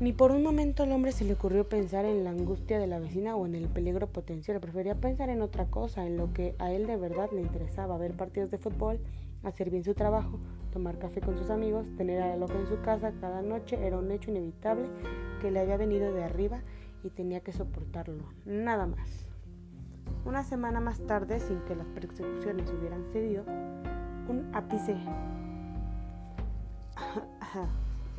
Ni 0.00 0.12
por 0.12 0.32
un 0.32 0.42
momento 0.42 0.82
al 0.82 0.90
hombre 0.90 1.12
se 1.12 1.24
le 1.24 1.34
ocurrió 1.34 1.68
pensar 1.68 2.04
en 2.06 2.24
la 2.24 2.30
angustia 2.30 2.80
de 2.80 2.88
la 2.88 2.98
vecina 2.98 3.36
o 3.36 3.46
en 3.46 3.54
el 3.54 3.68
peligro 3.68 4.08
potencial. 4.08 4.58
Prefería 4.58 4.96
pensar 4.96 5.28
en 5.28 5.42
otra 5.42 5.66
cosa, 5.66 6.04
en 6.08 6.16
lo 6.16 6.32
que 6.32 6.56
a 6.58 6.72
él 6.72 6.88
de 6.88 6.96
verdad 6.96 7.30
le 7.32 7.40
interesaba, 7.40 7.96
ver 7.98 8.14
partidos 8.14 8.50
de 8.50 8.58
fútbol, 8.58 8.98
hacer 9.44 9.70
bien 9.70 9.84
su 9.84 9.94
trabajo, 9.94 10.40
tomar 10.72 10.98
café 10.98 11.20
con 11.20 11.38
sus 11.38 11.48
amigos, 11.48 11.86
tener 11.96 12.20
a 12.20 12.30
la 12.30 12.36
loca 12.36 12.58
en 12.58 12.66
su 12.66 12.80
casa 12.80 13.12
cada 13.20 13.42
noche 13.42 13.78
era 13.86 13.96
un 13.96 14.10
hecho 14.10 14.32
inevitable 14.32 14.88
que 15.40 15.52
le 15.52 15.60
había 15.60 15.76
venido 15.76 16.12
de 16.12 16.24
arriba 16.24 16.62
y 17.04 17.10
tenía 17.10 17.42
que 17.42 17.52
soportarlo. 17.52 18.24
Nada 18.44 18.88
más. 18.88 19.24
Una 20.24 20.42
semana 20.42 20.80
más 20.80 20.98
tarde, 21.06 21.38
sin 21.38 21.60
que 21.60 21.76
las 21.76 21.86
persecuciones 21.86 22.72
hubieran 22.72 23.04
cedido, 23.12 23.44
un 24.28 24.50
ápice. 24.54 24.96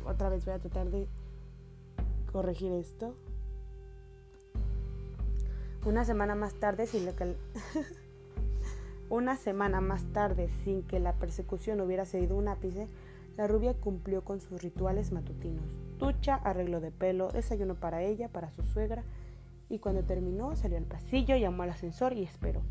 Otra 0.06 0.28
vez 0.28 0.44
voy 0.44 0.54
a 0.54 0.58
tratar 0.58 0.90
de 0.90 1.08
corregir 2.30 2.72
esto. 2.72 3.14
Una 5.86 6.04
semana 6.04 6.34
más 6.34 6.54
tarde, 6.54 6.86
sin 6.86 7.06
que 7.12 7.36
una 9.10 9.36
semana 9.36 9.80
más 9.80 10.04
tarde, 10.12 10.48
sin 10.64 10.82
que 10.82 10.98
la 10.98 11.12
persecución 11.12 11.80
hubiera 11.80 12.04
cedido 12.04 12.36
un 12.36 12.48
ápice, 12.48 12.88
la 13.36 13.46
rubia 13.46 13.74
cumplió 13.74 14.22
con 14.24 14.40
sus 14.40 14.62
rituales 14.62 15.12
matutinos. 15.12 15.80
Ducha, 15.98 16.36
arreglo 16.36 16.80
de 16.80 16.90
pelo, 16.90 17.30
desayuno 17.30 17.74
para 17.74 18.02
ella, 18.02 18.28
para 18.28 18.50
su 18.50 18.62
suegra, 18.62 19.04
y 19.68 19.78
cuando 19.78 20.04
terminó 20.04 20.54
salió 20.56 20.78
al 20.78 20.84
pasillo, 20.84 21.36
llamó 21.36 21.64
al 21.64 21.70
ascensor 21.70 22.12
y 22.12 22.22
esperó. 22.22 22.62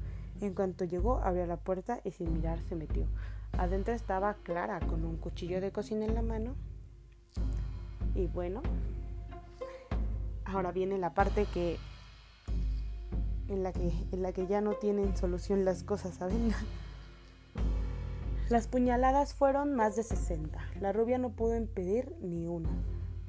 En 0.43 0.53
cuanto 0.53 0.86
llegó, 0.86 1.19
abrió 1.23 1.45
la 1.47 1.58
puerta 1.58 2.01
y 2.03 2.12
sin 2.12 2.34
mirar 2.34 2.60
se 2.69 2.75
metió. 2.75 3.08
Adentro 3.58 3.93
estaba 3.93 4.36
Clara 4.43 4.79
con 4.79 5.06
un 5.06 5.17
cuchillo 5.17 5.62
de 5.62 5.71
cocina 5.71 6.06
en 6.06 6.13
la 6.13 6.21
mano. 6.21 6.56
Y 8.13 8.27
bueno, 8.27 8.62
Ahora 10.53 10.71
viene 10.71 10.99
la 10.99 11.15
parte 11.15 11.47
que 11.51 11.77
en 13.47 13.63
la 13.63 13.71
que 13.71 13.91
en 14.12 14.21
la 14.21 14.34
que 14.34 14.45
ya 14.45 14.62
no 14.62 14.73
tienen 14.73 15.17
solución 15.17 15.65
las 15.65 15.84
cosas, 15.84 16.15
¿saben? 16.15 16.51
Las 18.49 18.67
puñaladas 18.67 19.34
fueron 19.34 19.73
más 19.73 19.95
de 19.95 20.03
60. 20.03 20.60
La 20.79 20.91
rubia 20.91 21.17
no 21.17 21.32
pudo 21.32 21.56
impedir 21.56 22.13
ni 22.21 22.45
una. 22.45 22.69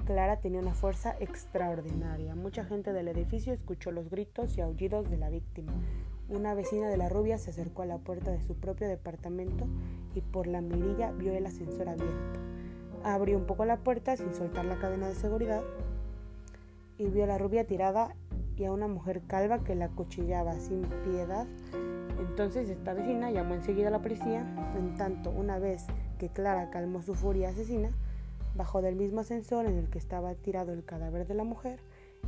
Clara 0.05 0.39
tenía 0.39 0.59
una 0.59 0.75
fuerza 0.75 1.15
extraordinaria. 1.19 2.35
Mucha 2.35 2.63
gente 2.63 2.93
del 2.93 3.07
edificio 3.07 3.53
escuchó 3.53 3.91
los 3.91 4.09
gritos 4.09 4.55
y 4.57 4.61
aullidos 4.61 5.09
de 5.09 5.17
la 5.17 5.29
víctima. 5.29 5.71
Una 6.27 6.55
vecina 6.55 6.87
de 6.87 6.97
la 6.97 7.07
rubia 7.07 7.37
se 7.37 7.51
acercó 7.51 7.83
a 7.83 7.85
la 7.85 7.99
puerta 7.99 8.31
de 8.31 8.41
su 8.41 8.55
propio 8.55 8.87
departamento 8.87 9.67
y 10.15 10.21
por 10.21 10.47
la 10.47 10.59
mirilla 10.59 11.11
vio 11.11 11.33
el 11.33 11.45
ascensor 11.45 11.87
abierto. 11.87 12.39
Abrió 13.03 13.37
un 13.37 13.45
poco 13.45 13.65
la 13.65 13.77
puerta 13.77 14.17
sin 14.17 14.33
soltar 14.33 14.65
la 14.65 14.79
cadena 14.79 15.07
de 15.07 15.13
seguridad 15.15 15.63
y 16.97 17.05
vio 17.09 17.25
a 17.25 17.27
la 17.27 17.37
rubia 17.37 17.67
tirada 17.67 18.15
y 18.57 18.65
a 18.65 18.71
una 18.71 18.87
mujer 18.87 19.21
calva 19.27 19.63
que 19.63 19.75
la 19.75 19.89
cuchillaba 19.89 20.59
sin 20.59 20.81
piedad. 21.03 21.45
Entonces 22.19 22.69
esta 22.69 22.93
vecina 22.93 23.29
llamó 23.29 23.53
enseguida 23.53 23.89
a 23.89 23.91
la 23.91 24.01
policía, 24.01 24.45
en 24.77 24.95
tanto 24.95 25.29
una 25.29 25.59
vez 25.59 25.85
que 26.17 26.29
Clara 26.29 26.71
calmó 26.71 27.01
su 27.01 27.13
furia 27.13 27.49
asesina, 27.49 27.91
bajó 28.55 28.81
del 28.81 28.95
mismo 28.95 29.19
ascensor 29.19 29.65
en 29.65 29.77
el 29.77 29.89
que 29.89 29.99
estaba 29.99 30.33
tirado 30.33 30.73
el 30.73 30.85
cadáver 30.85 31.27
de 31.27 31.35
la 31.35 31.43
mujer 31.43 31.79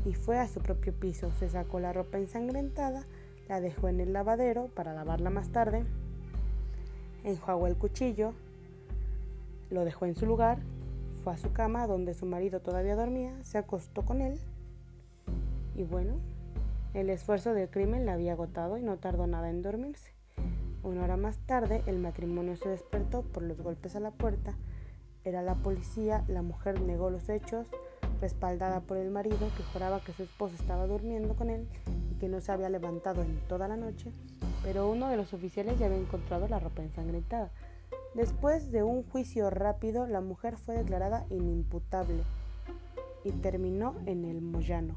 y 0.05 0.13
fue 0.13 0.38
a 0.38 0.47
su 0.47 0.60
propio 0.60 0.93
piso, 0.93 1.31
se 1.39 1.49
sacó 1.49 1.79
la 1.79 1.93
ropa 1.93 2.17
ensangrentada, 2.17 3.05
la 3.47 3.62
dejó 3.62 3.88
en 3.88 3.99
el 3.99 4.13
lavadero 4.13 4.67
para 4.67 4.93
lavarla 4.93 5.29
más 5.29 5.49
tarde, 5.49 5.86
enjuagó 7.23 7.67
el 7.67 7.77
cuchillo, 7.77 8.33
lo 9.69 9.86
dejó 9.86 10.05
en 10.05 10.15
su 10.15 10.25
lugar, 10.25 10.60
fue 11.23 11.33
a 11.33 11.38
su 11.38 11.51
cama 11.51 11.88
donde 11.88 12.13
su 12.13 12.25
marido 12.25 12.62
todavía 12.62 12.95
dormía, 12.95 13.33
se 13.43 13.57
acostó 13.57 14.03
con 14.03 14.21
él 14.21 14.39
y 15.75 15.83
bueno, 15.83 16.15
el 16.93 17.10
esfuerzo 17.10 17.53
del 17.53 17.69
crimen 17.69 18.05
la 18.05 18.13
había 18.13 18.33
agotado 18.33 18.77
y 18.77 18.83
no 18.83 18.97
tardó 18.97 19.27
nada 19.27 19.49
en 19.49 19.62
dormirse. 19.62 20.13
Una 20.83 21.03
hora 21.03 21.17
más 21.17 21.38
tarde, 21.45 21.83
el 21.86 21.99
matrimonio 21.99 22.55
se 22.55 22.69
despertó 22.69 23.21
por 23.21 23.43
los 23.43 23.62
golpes 23.62 23.95
a 23.95 23.99
la 23.99 24.12
puerta. 24.12 24.55
Era 25.23 25.41
la 25.41 25.55
policía, 25.55 26.23
la 26.27 26.41
mujer 26.41 26.81
negó 26.81 27.10
los 27.10 27.27
hechos, 27.27 27.67
respaldada 28.21 28.79
por 28.79 28.97
el 28.97 29.12
marido 29.12 29.38
que 29.57 29.63
juraba 29.73 29.99
que 29.99 30.13
su 30.13 30.23
esposa 30.23 30.55
estaba 30.55 30.88
durmiendo 30.88 31.36
con 31.36 31.49
él 31.49 31.67
que 32.19 32.30
no 32.30 32.41
se 32.41 32.51
había 32.51 32.69
levantado 32.69 33.21
en 33.21 33.39
toda 33.47 33.67
la 33.67 33.77
noche, 33.77 34.12
pero 34.63 34.89
uno 34.89 35.10
de 35.10 35.17
los 35.17 35.34
oficiales 35.34 35.80
ya 35.80 35.86
había 35.86 35.97
encontrado 35.97 36.47
la 36.47 36.60
ropa 36.60 36.84
ensangrentada. 36.84 37.51
Después 38.13 38.71
de 38.71 38.84
un 38.84 39.03
juicio 39.03 39.49
rápido, 39.49 40.08
la 40.08 40.21
mujer 40.21 40.58
fue 40.58 40.75
declarada 40.75 41.25
inimputable 41.30 42.23
y 43.23 43.32
terminó 43.32 43.95
en 44.06 44.25
el 44.25 44.41
Moyano. 44.41 44.95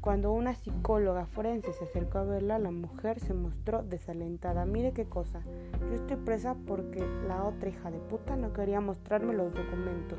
Cuando 0.00 0.32
una 0.32 0.54
psicóloga 0.54 1.26
forense 1.26 1.72
se 1.72 1.84
acercó 1.84 2.18
a 2.18 2.24
verla, 2.24 2.58
la 2.58 2.70
mujer 2.70 3.20
se 3.20 3.34
mostró 3.34 3.82
desalentada. 3.82 4.64
Mire 4.64 4.92
qué 4.92 5.04
cosa, 5.06 5.42
yo 5.80 5.94
estoy 5.94 6.16
presa 6.16 6.56
porque 6.66 7.04
la 7.26 7.44
otra 7.44 7.68
hija 7.68 7.90
de 7.90 7.98
puta 7.98 8.36
no 8.36 8.52
quería 8.52 8.80
mostrarme 8.80 9.34
los 9.34 9.54
documentos. 9.54 10.18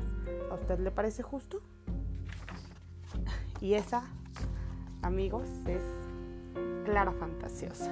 ¿A 0.50 0.54
usted 0.54 0.78
le 0.78 0.90
parece 0.90 1.22
justo? 1.22 1.60
Y 3.60 3.74
esa, 3.74 4.04
amigos, 5.02 5.48
es 5.66 5.82
Clara 6.84 7.12
Fantasiosa. 7.12 7.90